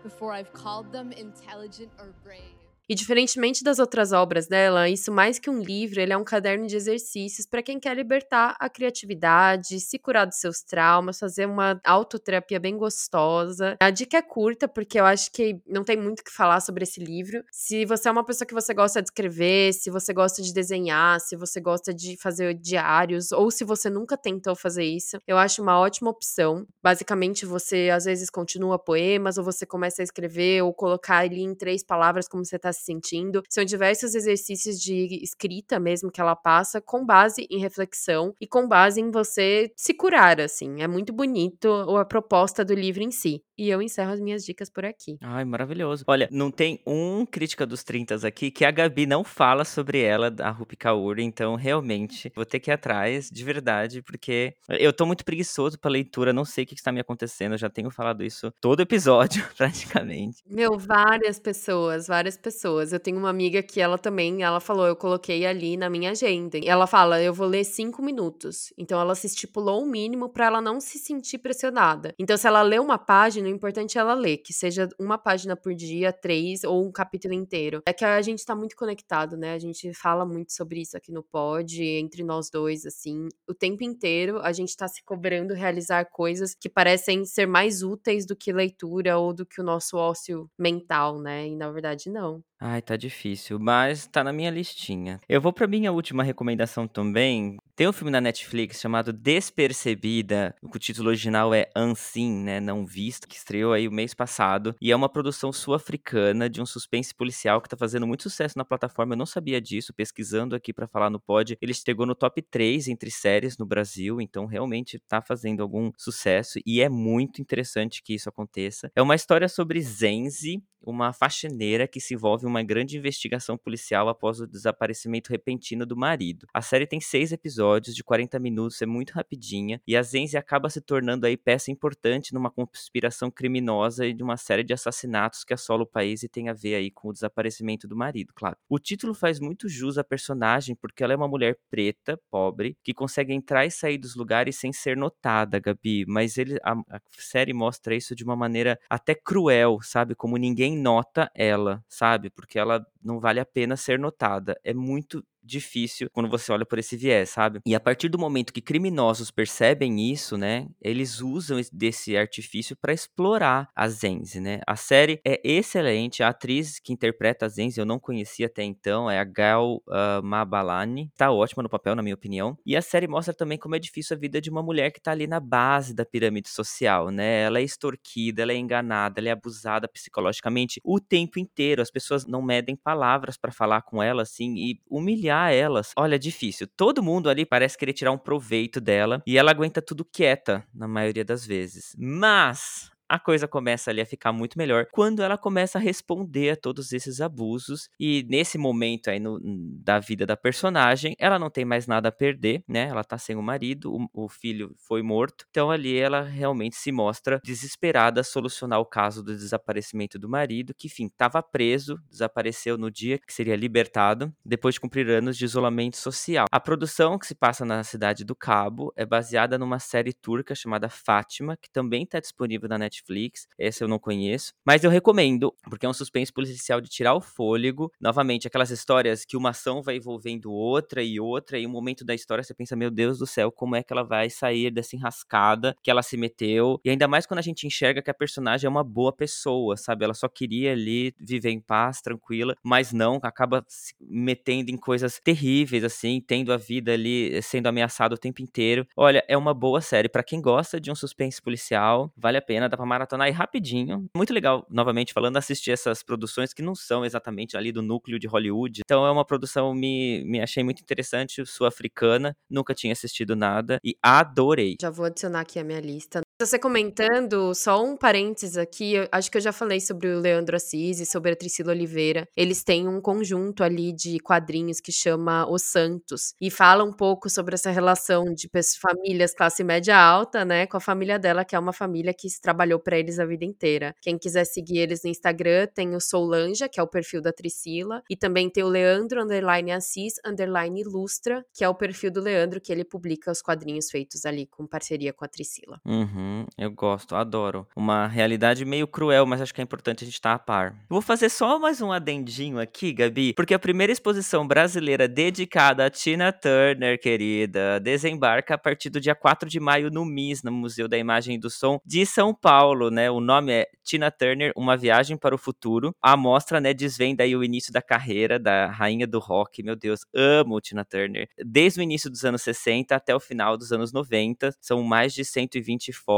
before 0.06 0.32
I've 0.32 0.52
called 0.52 0.92
them 0.92 1.10
intelligent 1.10 1.90
or 1.98 2.14
brave. 2.22 2.55
E 2.88 2.94
diferentemente 2.94 3.64
das 3.64 3.80
outras 3.80 4.12
obras 4.12 4.46
dela, 4.46 4.88
isso 4.88 5.10
mais 5.10 5.40
que 5.40 5.50
um 5.50 5.60
livro, 5.60 6.00
ele 6.00 6.12
é 6.12 6.16
um 6.16 6.22
caderno 6.22 6.66
de 6.66 6.76
exercícios 6.76 7.44
para 7.46 7.62
quem 7.62 7.80
quer 7.80 7.96
libertar 7.96 8.56
a 8.60 8.68
criatividade, 8.68 9.80
se 9.80 9.98
curar 9.98 10.24
dos 10.24 10.38
seus 10.38 10.62
traumas, 10.62 11.18
fazer 11.18 11.46
uma 11.46 11.80
autoterapia 11.84 12.60
bem 12.60 12.76
gostosa. 12.76 13.76
A 13.80 13.90
dica 13.90 14.18
é 14.18 14.22
curta, 14.22 14.68
porque 14.68 15.00
eu 15.00 15.04
acho 15.04 15.32
que 15.32 15.60
não 15.66 15.82
tem 15.82 15.96
muito 15.96 16.20
o 16.20 16.24
que 16.24 16.30
falar 16.30 16.60
sobre 16.60 16.84
esse 16.84 17.02
livro. 17.02 17.42
Se 17.50 17.84
você 17.84 18.08
é 18.08 18.12
uma 18.12 18.24
pessoa 18.24 18.46
que 18.46 18.54
você 18.54 18.72
gosta 18.72 19.02
de 19.02 19.08
escrever, 19.08 19.72
se 19.72 19.90
você 19.90 20.12
gosta 20.12 20.40
de 20.40 20.52
desenhar, 20.52 21.18
se 21.20 21.34
você 21.34 21.60
gosta 21.60 21.92
de 21.92 22.16
fazer 22.16 22.54
diários, 22.54 23.32
ou 23.32 23.50
se 23.50 23.64
você 23.64 23.90
nunca 23.90 24.16
tentou 24.16 24.54
fazer 24.54 24.84
isso, 24.84 25.18
eu 25.26 25.36
acho 25.38 25.60
uma 25.60 25.78
ótima 25.78 26.10
opção. 26.10 26.64
Basicamente, 26.80 27.44
você 27.44 27.90
às 27.92 28.04
vezes 28.04 28.30
continua 28.30 28.78
poemas, 28.78 29.38
ou 29.38 29.44
você 29.44 29.66
começa 29.66 30.02
a 30.02 30.04
escrever, 30.04 30.62
ou 30.62 30.72
colocar 30.72 31.18
ali 31.18 31.42
em 31.42 31.54
três 31.54 31.82
palavras 31.82 32.28
como 32.28 32.44
você 32.44 32.54
está 32.54 32.75
se 32.76 32.84
sentindo. 32.84 33.42
São 33.48 33.64
diversos 33.64 34.14
exercícios 34.14 34.80
de 34.80 35.20
escrita 35.22 35.78
mesmo 35.78 36.10
que 36.10 36.20
ela 36.20 36.36
passa, 36.36 36.80
com 36.80 37.04
base 37.04 37.46
em 37.50 37.58
reflexão 37.58 38.34
e 38.40 38.46
com 38.46 38.66
base 38.66 39.00
em 39.00 39.10
você 39.10 39.70
se 39.76 39.94
curar, 39.94 40.40
assim. 40.40 40.82
É 40.82 40.88
muito 40.88 41.12
bonito 41.12 41.68
a 41.96 42.04
proposta 42.04 42.64
do 42.64 42.74
livro 42.74 43.02
em 43.02 43.10
si. 43.10 43.42
E 43.58 43.70
eu 43.70 43.80
encerro 43.80 44.12
as 44.12 44.20
minhas 44.20 44.44
dicas 44.44 44.68
por 44.68 44.84
aqui. 44.84 45.16
Ai, 45.22 45.44
maravilhoso. 45.44 46.04
Olha, 46.06 46.28
não 46.30 46.50
tem 46.50 46.80
um 46.86 47.24
crítica 47.24 47.64
dos 47.64 47.82
30 47.82 48.06
aqui 48.26 48.50
que 48.50 48.64
a 48.64 48.70
Gabi 48.70 49.06
não 49.06 49.24
fala 49.24 49.64
sobre 49.64 50.00
ela, 50.00 50.34
a 50.40 50.50
Rupi 50.50 50.76
Kaur, 50.76 51.18
então 51.18 51.54
realmente 51.54 52.30
vou 52.34 52.44
ter 52.44 52.60
que 52.60 52.70
ir 52.70 52.74
atrás, 52.74 53.30
de 53.30 53.44
verdade, 53.44 54.02
porque 54.02 54.54
eu 54.68 54.92
tô 54.92 55.06
muito 55.06 55.24
preguiçoso 55.24 55.78
pra 55.78 55.90
leitura, 55.90 56.32
não 56.32 56.44
sei 56.44 56.64
o 56.64 56.66
que 56.66 56.74
está 56.74 56.92
me 56.92 57.00
acontecendo, 57.00 57.52
eu 57.52 57.58
já 57.58 57.70
tenho 57.70 57.90
falado 57.90 58.22
isso 58.22 58.52
todo 58.60 58.80
episódio, 58.80 59.44
praticamente. 59.56 60.42
Meu, 60.46 60.78
várias 60.78 61.38
pessoas, 61.38 62.06
várias 62.06 62.36
pessoas. 62.36 62.65
Eu 62.66 63.00
tenho 63.00 63.18
uma 63.18 63.30
amiga 63.30 63.62
que 63.62 63.80
ela 63.80 63.96
também, 63.96 64.42
ela 64.42 64.60
falou, 64.60 64.86
eu 64.86 64.96
coloquei 64.96 65.46
ali 65.46 65.76
na 65.76 65.88
minha 65.88 66.10
agenda. 66.10 66.58
Ela 66.64 66.86
fala, 66.86 67.22
eu 67.22 67.32
vou 67.32 67.46
ler 67.46 67.64
cinco 67.64 68.02
minutos. 68.02 68.72
Então 68.76 69.00
ela 69.00 69.14
se 69.14 69.26
estipulou 69.26 69.82
um 69.82 69.86
mínimo 69.86 70.28
para 70.28 70.46
ela 70.46 70.60
não 70.60 70.80
se 70.80 70.98
sentir 70.98 71.38
pressionada. 71.38 72.14
Então 72.18 72.36
se 72.36 72.46
ela 72.46 72.62
lê 72.62 72.78
uma 72.78 72.98
página, 72.98 73.48
o 73.48 73.50
importante 73.50 73.96
é 73.96 74.00
ela 74.00 74.14
ler, 74.14 74.38
que 74.38 74.52
seja 74.52 74.88
uma 74.98 75.16
página 75.16 75.54
por 75.56 75.74
dia, 75.74 76.12
três 76.12 76.64
ou 76.64 76.84
um 76.84 76.90
capítulo 76.90 77.34
inteiro. 77.34 77.82
É 77.86 77.92
que 77.92 78.04
a 78.04 78.20
gente 78.22 78.44
tá 78.44 78.54
muito 78.54 78.76
conectado, 78.76 79.36
né? 79.36 79.54
A 79.54 79.58
gente 79.58 79.92
fala 79.94 80.24
muito 80.26 80.52
sobre 80.52 80.80
isso 80.80 80.96
aqui 80.96 81.12
no 81.12 81.22
pod, 81.22 81.82
entre 81.82 82.24
nós 82.24 82.50
dois, 82.50 82.84
assim. 82.84 83.28
O 83.48 83.54
tempo 83.54 83.84
inteiro 83.84 84.40
a 84.42 84.52
gente 84.52 84.76
tá 84.76 84.88
se 84.88 85.04
cobrando 85.04 85.54
realizar 85.54 86.04
coisas 86.06 86.54
que 86.54 86.68
parecem 86.68 87.24
ser 87.24 87.46
mais 87.46 87.82
úteis 87.82 88.26
do 88.26 88.36
que 88.36 88.52
leitura 88.52 89.18
ou 89.18 89.32
do 89.32 89.46
que 89.46 89.60
o 89.60 89.64
nosso 89.64 89.96
ócio 89.96 90.50
mental, 90.58 91.20
né? 91.20 91.46
E 91.46 91.56
na 91.56 91.70
verdade 91.70 92.10
não. 92.10 92.42
Ai, 92.58 92.80
tá 92.80 92.96
difícil, 92.96 93.58
mas 93.58 94.06
tá 94.06 94.24
na 94.24 94.32
minha 94.32 94.50
listinha. 94.50 95.20
Eu 95.28 95.40
vou 95.40 95.52
pra 95.52 95.66
minha 95.66 95.92
última 95.92 96.22
recomendação 96.22 96.88
também. 96.88 97.58
Tem 97.76 97.86
um 97.86 97.92
filme 97.92 98.10
na 98.10 98.22
Netflix 98.22 98.80
chamado 98.80 99.12
Despercebida, 99.12 100.54
o 100.62 100.78
título 100.78 101.08
original 101.08 101.52
é 101.52 101.68
Unseen, 101.76 102.32
né, 102.32 102.58
não 102.58 102.86
visto, 102.86 103.28
que 103.28 103.36
estreou 103.36 103.74
aí 103.74 103.86
o 103.86 103.92
mês 103.92 104.14
passado, 104.14 104.74
e 104.80 104.90
é 104.90 104.96
uma 104.96 105.10
produção 105.10 105.52
sul-africana 105.52 106.48
de 106.48 106.62
um 106.62 106.64
suspense 106.64 107.14
policial 107.14 107.60
que 107.60 107.68
tá 107.68 107.76
fazendo 107.76 108.06
muito 108.06 108.22
sucesso 108.22 108.56
na 108.56 108.64
plataforma. 108.64 109.12
Eu 109.12 109.18
não 109.18 109.26
sabia 109.26 109.60
disso, 109.60 109.92
pesquisando 109.92 110.56
aqui 110.56 110.72
para 110.72 110.88
falar 110.88 111.10
no 111.10 111.20
pod. 111.20 111.58
Ele 111.60 111.74
chegou 111.74 112.06
no 112.06 112.14
top 112.14 112.40
3 112.40 112.88
entre 112.88 113.10
séries 113.10 113.58
no 113.58 113.66
Brasil, 113.66 114.22
então 114.22 114.46
realmente 114.46 114.98
tá 115.06 115.20
fazendo 115.20 115.62
algum 115.62 115.92
sucesso 115.98 116.58
e 116.64 116.80
é 116.80 116.88
muito 116.88 117.42
interessante 117.42 118.02
que 118.02 118.14
isso 118.14 118.30
aconteça. 118.30 118.90
É 118.96 119.02
uma 119.02 119.14
história 119.14 119.50
sobre 119.50 119.82
Zenzi, 119.82 120.62
uma 120.80 121.12
faxineira 121.12 121.86
que 121.86 122.00
se 122.00 122.14
envolve 122.14 122.46
em 122.46 122.48
uma 122.48 122.62
grande 122.62 122.96
investigação 122.96 123.58
policial 123.58 124.08
após 124.08 124.40
o 124.40 124.46
desaparecimento 124.46 125.30
repentino 125.30 125.84
do 125.84 125.96
marido. 125.96 126.46
A 126.54 126.62
série 126.62 126.86
tem 126.86 127.00
seis 127.00 127.32
episódios 127.32 127.65
de 127.94 128.04
40 128.04 128.38
minutos, 128.38 128.80
é 128.80 128.86
muito 128.86 129.12
rapidinha, 129.12 129.80
e 129.86 129.96
a 129.96 130.02
Zenzi 130.02 130.36
acaba 130.36 130.70
se 130.70 130.80
tornando 130.80 131.26
aí 131.26 131.36
peça 131.36 131.70
importante 131.70 132.32
numa 132.32 132.50
conspiração 132.50 133.30
criminosa 133.30 134.06
e 134.06 134.12
de 134.12 134.22
uma 134.22 134.36
série 134.36 134.62
de 134.62 134.72
assassinatos 134.72 135.44
que 135.44 135.54
assola 135.54 135.82
o 135.82 135.86
país 135.86 136.22
e 136.22 136.28
tem 136.28 136.48
a 136.48 136.52
ver 136.52 136.74
aí 136.74 136.90
com 136.90 137.08
o 137.08 137.12
desaparecimento 137.12 137.86
do 137.86 137.96
marido, 137.96 138.32
claro. 138.34 138.56
O 138.68 138.78
título 138.78 139.14
faz 139.14 139.40
muito 139.40 139.68
jus 139.68 139.98
à 139.98 140.04
personagem 140.04 140.74
porque 140.74 141.02
ela 141.02 141.12
é 141.12 141.16
uma 141.16 141.28
mulher 141.28 141.58
preta, 141.70 142.18
pobre, 142.30 142.76
que 142.82 142.94
consegue 142.94 143.32
entrar 143.32 143.66
e 143.66 143.70
sair 143.70 143.98
dos 143.98 144.14
lugares 144.14 144.56
sem 144.56 144.72
ser 144.72 144.96
notada, 144.96 145.58
Gabi, 145.58 146.04
mas 146.06 146.38
ele, 146.38 146.58
a, 146.62 146.72
a 146.90 147.00
série 147.18 147.52
mostra 147.52 147.94
isso 147.94 148.14
de 148.14 148.24
uma 148.24 148.36
maneira 148.36 148.78
até 148.88 149.14
cruel, 149.14 149.78
sabe? 149.82 150.14
Como 150.14 150.36
ninguém 150.36 150.76
nota 150.76 151.30
ela, 151.34 151.84
sabe? 151.88 152.30
Porque 152.30 152.58
ela 152.58 152.84
não 153.02 153.20
vale 153.20 153.40
a 153.40 153.46
pena 153.46 153.76
ser 153.76 153.98
notada. 153.98 154.58
É 154.64 154.74
muito 154.74 155.24
difícil 155.46 156.08
quando 156.12 156.28
você 156.28 156.52
olha 156.52 156.64
por 156.66 156.78
esse 156.78 156.96
viés, 156.96 157.30
sabe? 157.30 157.60
E 157.64 157.74
a 157.74 157.80
partir 157.80 158.08
do 158.08 158.18
momento 158.18 158.52
que 158.52 158.60
criminosos 158.60 159.30
percebem 159.30 160.10
isso, 160.12 160.36
né, 160.36 160.66
eles 160.80 161.20
usam 161.20 161.60
desse 161.72 162.16
artifício 162.16 162.76
para 162.76 162.92
explorar 162.92 163.68
a 163.74 163.88
Zenzi, 163.88 164.40
né? 164.40 164.60
A 164.66 164.76
série 164.76 165.20
é 165.24 165.40
excelente, 165.44 166.22
a 166.22 166.28
atriz 166.28 166.78
que 166.78 166.92
interpreta 166.92 167.46
a 167.46 167.48
Zenzi 167.48 167.78
eu 167.78 167.86
não 167.86 167.98
conhecia 167.98 168.46
até 168.46 168.62
então, 168.62 169.10
é 169.10 169.18
a 169.18 169.24
Gal 169.24 169.76
uh, 169.76 170.22
Mabalani, 170.22 171.10
tá 171.16 171.30
ótima 171.30 171.62
no 171.62 171.68
papel, 171.68 171.94
na 171.94 172.02
minha 172.02 172.14
opinião. 172.14 172.58
E 172.66 172.76
a 172.76 172.82
série 172.82 173.06
mostra 173.06 173.34
também 173.34 173.58
como 173.58 173.76
é 173.76 173.78
difícil 173.78 174.16
a 174.16 174.20
vida 174.20 174.40
de 174.40 174.50
uma 174.50 174.62
mulher 174.62 174.90
que 174.90 175.00
tá 175.00 175.12
ali 175.12 175.26
na 175.26 175.40
base 175.40 175.94
da 175.94 176.04
pirâmide 176.04 176.48
social, 176.48 177.10
né? 177.10 177.42
Ela 177.42 177.58
é 177.60 177.62
extorquida, 177.62 178.42
ela 178.42 178.52
é 178.52 178.56
enganada, 178.56 179.20
ela 179.20 179.28
é 179.28 179.32
abusada 179.32 179.88
psicologicamente 179.88 180.80
o 180.84 181.00
tempo 181.00 181.38
inteiro. 181.38 181.82
As 181.82 181.90
pessoas 181.90 182.26
não 182.26 182.42
medem 182.42 182.76
palavras 182.76 183.36
para 183.36 183.52
falar 183.52 183.82
com 183.82 184.02
ela 184.02 184.22
assim 184.22 184.54
e 184.56 184.80
humilhar 184.88 185.35
elas, 185.50 185.92
olha, 185.96 186.16
é 186.16 186.18
difícil. 186.18 186.66
Todo 186.76 187.02
mundo 187.02 187.28
ali 187.28 187.44
parece 187.46 187.76
querer 187.78 187.92
tirar 187.92 188.12
um 188.12 188.18
proveito 188.18 188.80
dela 188.80 189.22
e 189.26 189.38
ela 189.38 189.50
aguenta 189.50 189.80
tudo 189.82 190.04
quieta 190.04 190.64
na 190.74 190.88
maioria 190.88 191.24
das 191.24 191.46
vezes. 191.46 191.94
Mas 191.98 192.90
a 193.08 193.18
coisa 193.18 193.46
começa 193.46 193.90
ali 193.90 194.00
a 194.00 194.06
ficar 194.06 194.32
muito 194.32 194.58
melhor 194.58 194.86
quando 194.92 195.22
ela 195.22 195.38
começa 195.38 195.78
a 195.78 195.80
responder 195.80 196.50
a 196.50 196.56
todos 196.56 196.92
esses 196.92 197.20
abusos 197.20 197.88
e 197.98 198.26
nesse 198.28 198.58
momento 198.58 199.08
aí 199.08 199.20
no, 199.20 199.40
da 199.82 199.98
vida 199.98 200.26
da 200.26 200.36
personagem, 200.36 201.14
ela 201.18 201.38
não 201.38 201.50
tem 201.50 201.64
mais 201.64 201.86
nada 201.86 202.08
a 202.08 202.12
perder, 202.12 202.62
né? 202.68 202.88
Ela 202.88 203.04
tá 203.04 203.18
sem 203.18 203.36
o 203.36 203.42
marido, 203.42 203.92
o, 203.92 204.24
o 204.24 204.28
filho 204.28 204.74
foi 204.76 205.02
morto, 205.02 205.46
então 205.50 205.70
ali 205.70 205.96
ela 205.96 206.22
realmente 206.22 206.76
se 206.76 206.90
mostra 206.90 207.40
desesperada 207.44 208.20
a 208.20 208.24
solucionar 208.24 208.80
o 208.80 208.86
caso 208.86 209.22
do 209.22 209.34
desaparecimento 209.36 210.18
do 210.18 210.28
marido, 210.28 210.74
que 210.76 210.86
enfim, 210.86 211.06
estava 211.06 211.42
preso, 211.42 211.98
desapareceu 212.10 212.76
no 212.76 212.90
dia 212.90 213.18
que 213.18 213.32
seria 213.32 213.56
libertado, 213.56 214.32
depois 214.44 214.74
de 214.74 214.80
cumprir 214.80 215.08
anos 215.10 215.36
de 215.36 215.44
isolamento 215.44 215.96
social. 215.96 216.46
A 216.50 216.60
produção 216.60 217.18
que 217.18 217.26
se 217.26 217.34
passa 217.34 217.64
na 217.64 217.82
cidade 217.84 218.24
do 218.24 218.34
Cabo 218.34 218.92
é 218.96 219.06
baseada 219.06 219.58
numa 219.58 219.78
série 219.78 220.12
turca 220.12 220.54
chamada 220.54 220.88
Fátima, 220.88 221.56
que 221.56 221.70
também 221.70 222.02
está 222.02 222.20
disponível 222.20 222.68
na 222.68 222.78
Netflix 222.78 222.95
Netflix. 222.96 223.46
Essa 223.58 223.84
eu 223.84 223.88
não 223.88 223.98
conheço. 223.98 224.52
Mas 224.64 224.82
eu 224.84 224.90
recomendo, 224.90 225.54
porque 225.68 225.86
é 225.86 225.88
um 225.88 225.94
suspense 225.94 226.32
policial 226.32 226.80
de 226.80 226.88
tirar 226.88 227.14
o 227.14 227.20
fôlego. 227.20 227.92
Novamente, 228.00 228.46
aquelas 228.46 228.70
histórias 228.70 229.24
que 229.24 229.36
uma 229.36 229.50
ação 229.50 229.82
vai 229.82 229.96
envolvendo 229.96 230.50
outra 230.52 231.02
e 231.02 231.20
outra, 231.20 231.58
e 231.58 231.66
um 231.66 231.70
momento 231.70 232.04
da 232.04 232.14
história 232.14 232.42
você 232.42 232.54
pensa, 232.54 232.76
meu 232.76 232.90
Deus 232.90 233.18
do 233.18 233.26
céu, 233.26 233.52
como 233.52 233.76
é 233.76 233.82
que 233.82 233.92
ela 233.92 234.02
vai 234.02 234.30
sair 234.30 234.70
dessa 234.70 234.96
enrascada 234.96 235.76
que 235.82 235.90
ela 235.90 236.02
se 236.02 236.16
meteu? 236.16 236.80
E 236.84 236.90
ainda 236.90 237.08
mais 237.08 237.26
quando 237.26 237.38
a 237.38 237.42
gente 237.42 237.66
enxerga 237.66 238.02
que 238.02 238.10
a 238.10 238.14
personagem 238.14 238.66
é 238.66 238.70
uma 238.70 238.84
boa 238.84 239.12
pessoa, 239.12 239.76
sabe? 239.76 240.04
Ela 240.04 240.14
só 240.14 240.28
queria 240.28 240.72
ali 240.72 241.14
viver 241.18 241.50
em 241.50 241.60
paz, 241.60 242.00
tranquila, 242.00 242.54
mas 242.62 242.92
não, 242.92 243.18
acaba 243.22 243.64
se 243.68 243.94
metendo 244.00 244.70
em 244.70 244.76
coisas 244.76 245.20
terríveis, 245.22 245.84
assim, 245.84 246.22
tendo 246.26 246.52
a 246.52 246.56
vida 246.56 246.92
ali 246.92 247.40
sendo 247.42 247.66
ameaçada 247.66 248.14
o 248.14 248.18
tempo 248.18 248.42
inteiro. 248.42 248.86
Olha, 248.96 249.24
é 249.28 249.36
uma 249.36 249.54
boa 249.54 249.80
série. 249.80 250.08
para 250.08 250.22
quem 250.22 250.40
gosta 250.40 250.80
de 250.80 250.90
um 250.90 250.94
suspense 250.94 251.40
policial, 251.40 252.12
vale 252.16 252.38
a 252.38 252.42
pena, 252.42 252.68
dá 252.68 252.76
pra 252.76 252.85
maratonar 252.86 253.26
aí 253.26 253.32
rapidinho. 253.32 254.08
Muito 254.16 254.32
legal, 254.32 254.66
novamente 254.70 255.12
falando, 255.12 255.36
assistir 255.36 255.70
essas 255.70 256.02
produções 256.02 256.52
que 256.52 256.62
não 256.62 256.74
são 256.74 257.04
exatamente 257.04 257.56
ali 257.56 257.72
do 257.72 257.82
núcleo 257.82 258.18
de 258.18 258.26
Hollywood. 258.26 258.82
Então 258.84 259.04
é 259.04 259.10
uma 259.10 259.24
produção 259.24 259.74
me, 259.74 260.24
me 260.24 260.40
achei 260.40 260.62
muito 260.62 260.80
interessante, 260.80 261.44
sul-africana, 261.44 262.36
nunca 262.48 262.74
tinha 262.74 262.92
assistido 262.92 263.36
nada 263.36 263.78
e 263.84 263.96
adorei. 264.02 264.76
Já 264.80 264.90
vou 264.90 265.06
adicionar 265.06 265.40
aqui 265.40 265.58
a 265.58 265.64
minha 265.64 265.80
lista. 265.80 266.25
Você 266.38 266.58
comentando, 266.58 267.54
só 267.54 267.82
um 267.82 267.96
parênteses 267.96 268.58
aqui, 268.58 268.92
acho 269.10 269.30
que 269.30 269.38
eu 269.38 269.40
já 269.40 269.52
falei 269.52 269.80
sobre 269.80 270.08
o 270.08 270.20
Leandro 270.20 270.54
Assis 270.54 271.00
e 271.00 271.06
sobre 271.06 271.32
a 271.32 271.36
Priscila 271.36 271.72
Oliveira. 271.72 272.28
Eles 272.36 272.62
têm 272.62 272.86
um 272.86 273.00
conjunto 273.00 273.64
ali 273.64 273.90
de 273.90 274.18
quadrinhos 274.18 274.78
que 274.78 274.92
chama 274.92 275.50
Os 275.50 275.62
Santos 275.62 276.34
e 276.38 276.50
fala 276.50 276.84
um 276.84 276.92
pouco 276.92 277.30
sobre 277.30 277.54
essa 277.54 277.70
relação 277.70 278.34
de 278.34 278.50
famílias 278.78 279.32
classe 279.32 279.64
média 279.64 279.96
alta, 279.96 280.44
né, 280.44 280.66
com 280.66 280.76
a 280.76 280.80
família 280.80 281.18
dela, 281.18 281.42
que 281.42 281.56
é 281.56 281.58
uma 281.58 281.72
família 281.72 282.12
que 282.12 282.28
trabalhou 282.42 282.78
para 282.78 282.98
eles 282.98 283.18
a 283.18 283.24
vida 283.24 283.46
inteira. 283.46 283.94
Quem 284.02 284.18
quiser 284.18 284.44
seguir 284.44 284.76
eles 284.76 285.04
no 285.04 285.08
Instagram, 285.08 285.66
tem 285.74 285.94
o 285.94 286.00
Soulanja, 286.02 286.68
que 286.68 286.78
é 286.78 286.82
o 286.82 286.86
perfil 286.86 287.22
da 287.22 287.32
Priscila, 287.32 288.02
e 288.10 288.14
também 288.14 288.50
tem 288.50 288.62
o 288.62 288.68
Leandro 288.68 289.22
underline 289.22 289.72
Assis 289.72 290.16
underline 290.22 290.82
Ilustra, 290.82 291.42
que 291.54 291.64
é 291.64 291.68
o 291.68 291.74
perfil 291.74 292.10
do 292.10 292.20
Leandro 292.20 292.60
que 292.60 292.70
ele 292.70 292.84
publica 292.84 293.32
os 293.32 293.40
quadrinhos 293.40 293.90
feitos 293.90 294.26
ali 294.26 294.46
com 294.46 294.66
parceria 294.66 295.14
com 295.14 295.24
a 295.24 295.28
Priscila. 295.28 295.80
Uhum. 295.86 296.25
Uhum, 296.26 296.44
eu 296.58 296.70
gosto, 296.72 297.14
adoro. 297.14 297.68
Uma 297.76 298.08
realidade 298.08 298.64
meio 298.64 298.88
cruel, 298.88 299.24
mas 299.26 299.40
acho 299.40 299.54
que 299.54 299.60
é 299.60 299.64
importante 299.64 300.02
a 300.02 300.06
gente 300.06 300.14
estar 300.14 300.32
a 300.32 300.38
par. 300.38 300.74
Vou 300.88 301.00
fazer 301.00 301.28
só 301.28 301.58
mais 301.58 301.80
um 301.80 301.92
adendinho 301.92 302.58
aqui, 302.58 302.92
Gabi, 302.92 303.32
porque 303.32 303.54
a 303.54 303.58
primeira 303.58 303.92
exposição 303.92 304.46
brasileira 304.46 305.06
dedicada 305.06 305.86
a 305.86 305.90
Tina 305.90 306.32
Turner, 306.32 307.00
querida, 307.00 307.78
desembarca 307.78 308.54
a 308.54 308.58
partir 308.58 308.90
do 308.90 309.00
dia 309.00 309.14
4 309.14 309.48
de 309.48 309.60
maio 309.60 309.88
no 309.88 310.04
MIS, 310.04 310.42
no 310.42 310.50
Museu 310.50 310.88
da 310.88 310.98
Imagem 310.98 311.36
e 311.36 311.38
do 311.38 311.48
Som 311.48 311.78
de 311.86 312.04
São 312.04 312.34
Paulo, 312.34 312.90
né? 312.90 313.08
O 313.08 313.20
nome 313.20 313.52
é 313.52 313.66
Tina 313.84 314.10
Turner, 314.10 314.52
Uma 314.56 314.76
Viagem 314.76 315.16
para 315.16 315.34
o 315.34 315.38
Futuro. 315.38 315.94
A 316.02 316.16
mostra, 316.16 316.60
né, 316.60 316.74
desvenda 316.74 317.22
aí 317.22 317.36
o 317.36 317.44
início 317.44 317.72
da 317.72 317.80
carreira 317.80 318.36
da 318.38 318.66
rainha 318.66 319.06
do 319.06 319.20
rock. 319.20 319.62
Meu 319.62 319.76
Deus, 319.76 320.00
amo 320.12 320.60
Tina 320.60 320.84
Turner. 320.84 321.28
Desde 321.38 321.78
o 321.78 321.82
início 321.82 322.10
dos 322.10 322.24
anos 322.24 322.42
60 322.42 322.96
até 322.96 323.14
o 323.14 323.20
final 323.20 323.56
dos 323.56 323.70
anos 323.70 323.92
90. 323.92 324.50
São 324.60 324.82
mais 324.82 325.14
de 325.14 325.24
120 325.24 325.92
fotos 325.92 326.15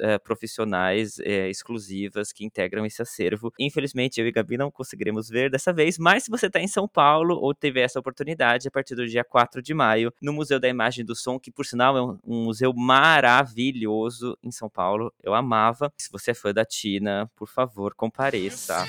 é, 0.00 0.18
profissionais 0.18 1.18
é, 1.20 1.48
exclusivas 1.48 2.32
que 2.32 2.44
integram 2.44 2.84
esse 2.86 3.02
acervo. 3.02 3.52
Infelizmente, 3.58 4.20
eu 4.20 4.26
e 4.26 4.32
Gabi 4.32 4.56
não 4.56 4.70
conseguiremos 4.70 5.28
ver 5.28 5.50
dessa 5.50 5.72
vez, 5.72 5.98
mas 5.98 6.24
se 6.24 6.30
você 6.30 6.46
está 6.46 6.60
em 6.60 6.68
São 6.68 6.86
Paulo 6.86 7.36
ou 7.36 7.54
teve 7.54 7.80
essa 7.80 7.98
oportunidade, 7.98 8.68
a 8.68 8.70
partir 8.70 8.94
do 8.94 9.06
dia 9.06 9.24
4 9.24 9.62
de 9.62 9.74
maio, 9.74 10.12
no 10.20 10.32
Museu 10.32 10.60
da 10.60 10.68
Imagem 10.68 11.04
do 11.04 11.14
Som, 11.14 11.38
que 11.38 11.50
por 11.50 11.66
sinal 11.66 11.96
é 11.96 12.02
um, 12.02 12.18
um 12.24 12.44
museu 12.44 12.72
maravilhoso 12.74 14.36
em 14.42 14.50
São 14.50 14.68
Paulo, 14.68 15.12
eu 15.22 15.34
amava. 15.34 15.92
Se 15.96 16.10
você 16.10 16.32
é 16.32 16.34
fã 16.34 16.52
da 16.52 16.64
Tina, 16.64 17.30
por 17.36 17.48
favor, 17.48 17.94
compareça. 17.94 18.84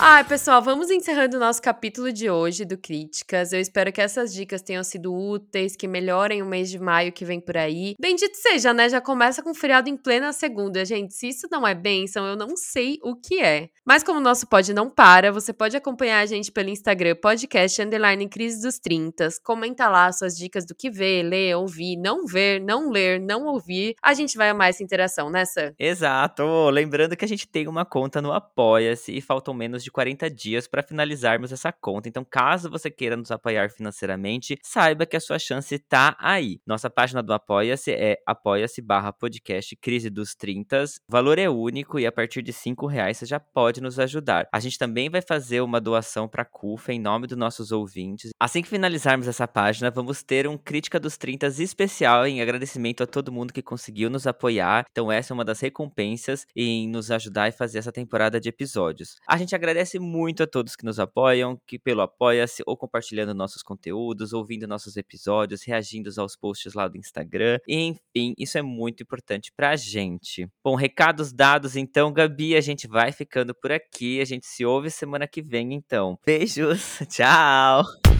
Ai, 0.00 0.22
pessoal, 0.22 0.62
vamos 0.62 0.90
encerrando 0.90 1.36
o 1.36 1.40
nosso 1.40 1.60
capítulo 1.60 2.12
de 2.12 2.30
hoje 2.30 2.64
do 2.64 2.78
Críticas. 2.78 3.52
Eu 3.52 3.60
espero 3.60 3.92
que 3.92 4.00
essas 4.00 4.32
dicas 4.32 4.62
tenham 4.62 4.84
sido 4.84 5.12
úteis, 5.12 5.74
que 5.74 5.88
melhorem 5.88 6.40
o 6.40 6.46
mês 6.46 6.70
de 6.70 6.78
maio 6.78 7.10
que 7.10 7.24
vem 7.24 7.40
por 7.40 7.56
aí. 7.56 7.96
Bendito 7.98 8.36
seja, 8.36 8.72
né? 8.72 8.88
Já 8.88 9.00
começa 9.00 9.42
com 9.42 9.52
feriado 9.52 9.88
em 9.88 9.96
plena 9.96 10.32
segunda. 10.32 10.84
Gente, 10.84 11.14
se 11.14 11.28
isso 11.28 11.48
não 11.50 11.66
é 11.66 11.74
bênção, 11.74 12.24
eu 12.24 12.36
não 12.36 12.56
sei 12.56 13.00
o 13.02 13.16
que 13.16 13.40
é. 13.42 13.70
Mas 13.84 14.04
como 14.04 14.20
o 14.20 14.22
nosso 14.22 14.46
pod 14.46 14.72
não 14.72 14.88
para, 14.88 15.32
você 15.32 15.52
pode 15.52 15.76
acompanhar 15.76 16.20
a 16.20 16.26
gente 16.26 16.52
pelo 16.52 16.68
Instagram, 16.68 17.16
podcast 17.16 17.82
underline 17.82 18.28
crise 18.28 18.62
dos 18.62 18.78
30. 18.78 19.28
Comenta 19.42 19.88
lá 19.88 20.12
suas 20.12 20.36
dicas 20.36 20.64
do 20.64 20.76
que 20.76 20.90
ver, 20.90 21.24
ler, 21.24 21.56
ouvir, 21.56 21.96
não 21.96 22.24
ver, 22.24 22.60
não 22.60 22.88
ler, 22.88 23.20
não 23.20 23.46
ouvir. 23.46 23.96
A 24.00 24.14
gente 24.14 24.36
vai 24.36 24.50
amar 24.50 24.70
essa 24.70 24.84
interação, 24.84 25.28
né, 25.28 25.44
Sam? 25.44 25.72
Exato. 25.76 26.70
Lembrando 26.70 27.16
que 27.16 27.24
a 27.24 27.28
gente 27.28 27.48
tem 27.48 27.66
uma 27.66 27.84
conta 27.84 28.22
no 28.22 28.32
Apoia-se 28.32 29.10
e 29.10 29.20
faltam 29.20 29.52
menos 29.52 29.82
de 29.82 29.87
40 29.90 30.30
dias 30.30 30.66
para 30.66 30.82
finalizarmos 30.82 31.52
essa 31.52 31.72
conta. 31.72 32.08
Então, 32.08 32.24
caso 32.24 32.70
você 32.70 32.90
queira 32.90 33.16
nos 33.16 33.30
apoiar 33.30 33.70
financeiramente, 33.70 34.58
saiba 34.62 35.06
que 35.06 35.16
a 35.16 35.20
sua 35.20 35.38
chance 35.38 35.74
está 35.74 36.16
aí. 36.18 36.60
Nossa 36.66 36.88
página 36.88 37.22
do 37.22 37.32
Apoia-se 37.32 37.92
é 37.92 38.16
apoia-se 38.26 38.80
barra 38.80 39.12
podcast 39.12 39.74
Crise 39.76 40.10
dos 40.10 40.34
30. 40.34 40.84
O 41.08 41.12
valor 41.12 41.38
é 41.38 41.48
único 41.48 41.98
e 41.98 42.06
a 42.06 42.12
partir 42.12 42.42
de 42.42 42.52
5 42.52 42.86
reais 42.86 43.18
você 43.18 43.26
já 43.26 43.40
pode 43.40 43.80
nos 43.80 43.98
ajudar. 43.98 44.46
A 44.52 44.60
gente 44.60 44.78
também 44.78 45.10
vai 45.10 45.22
fazer 45.22 45.60
uma 45.60 45.80
doação 45.80 46.28
para 46.28 46.42
a 46.42 46.46
CUFA 46.46 46.92
em 46.92 47.00
nome 47.00 47.26
dos 47.26 47.36
nossos 47.36 47.72
ouvintes. 47.72 48.30
Assim 48.38 48.62
que 48.62 48.68
finalizarmos 48.68 49.26
essa 49.26 49.46
página, 49.48 49.90
vamos 49.90 50.22
ter 50.22 50.46
um 50.46 50.58
Crítica 50.58 51.00
dos 51.00 51.16
30 51.16 51.48
especial 51.58 52.26
em 52.26 52.42
agradecimento 52.42 53.02
a 53.02 53.06
todo 53.06 53.32
mundo 53.32 53.52
que 53.52 53.62
conseguiu 53.62 54.10
nos 54.10 54.26
apoiar. 54.26 54.84
Então, 54.90 55.10
essa 55.10 55.32
é 55.32 55.34
uma 55.34 55.44
das 55.44 55.60
recompensas 55.60 56.44
em 56.54 56.88
nos 56.88 57.10
ajudar 57.10 57.48
e 57.48 57.52
fazer 57.52 57.78
essa 57.78 57.92
temporada 57.92 58.40
de 58.40 58.48
episódios. 58.48 59.16
A 59.26 59.36
gente 59.36 59.54
agradece 59.54 59.77
agradece 59.78 59.98
muito 59.98 60.42
a 60.42 60.46
todos 60.46 60.74
que 60.74 60.84
nos 60.84 60.98
apoiam, 60.98 61.60
que 61.66 61.78
pelo 61.78 62.02
apoia-se 62.02 62.62
ou 62.66 62.76
compartilhando 62.76 63.32
nossos 63.32 63.62
conteúdos, 63.62 64.32
ouvindo 64.32 64.66
nossos 64.66 64.96
episódios, 64.96 65.62
reagindo 65.62 66.10
aos 66.18 66.34
posts 66.34 66.74
lá 66.74 66.88
do 66.88 66.96
Instagram. 66.96 67.58
Enfim, 67.68 68.34
isso 68.36 68.58
é 68.58 68.62
muito 68.62 69.02
importante 69.02 69.52
pra 69.54 69.76
gente. 69.76 70.48
Bom, 70.64 70.74
recados 70.74 71.32
dados 71.32 71.76
então, 71.76 72.12
Gabi, 72.12 72.56
a 72.56 72.60
gente 72.60 72.88
vai 72.88 73.12
ficando 73.12 73.54
por 73.54 73.70
aqui. 73.70 74.20
A 74.20 74.24
gente 74.24 74.46
se 74.46 74.64
ouve 74.64 74.90
semana 74.90 75.28
que 75.28 75.42
vem 75.42 75.72
então. 75.72 76.18
Beijos. 76.24 76.98
Tchau. 77.08 78.17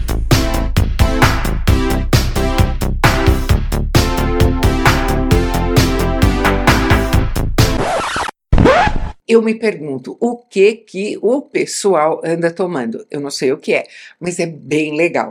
Eu 9.29 9.41
me 9.43 9.53
pergunto 9.53 10.17
o 10.19 10.37
que 10.37 10.73
que 10.73 11.17
o 11.21 11.41
pessoal 11.43 12.19
anda 12.25 12.51
tomando. 12.51 13.05
Eu 13.11 13.19
não 13.21 13.29
sei 13.29 13.51
o 13.51 13.57
que 13.59 13.73
é, 13.75 13.83
mas 14.19 14.39
é 14.39 14.47
bem 14.47 14.97
legal. 14.97 15.27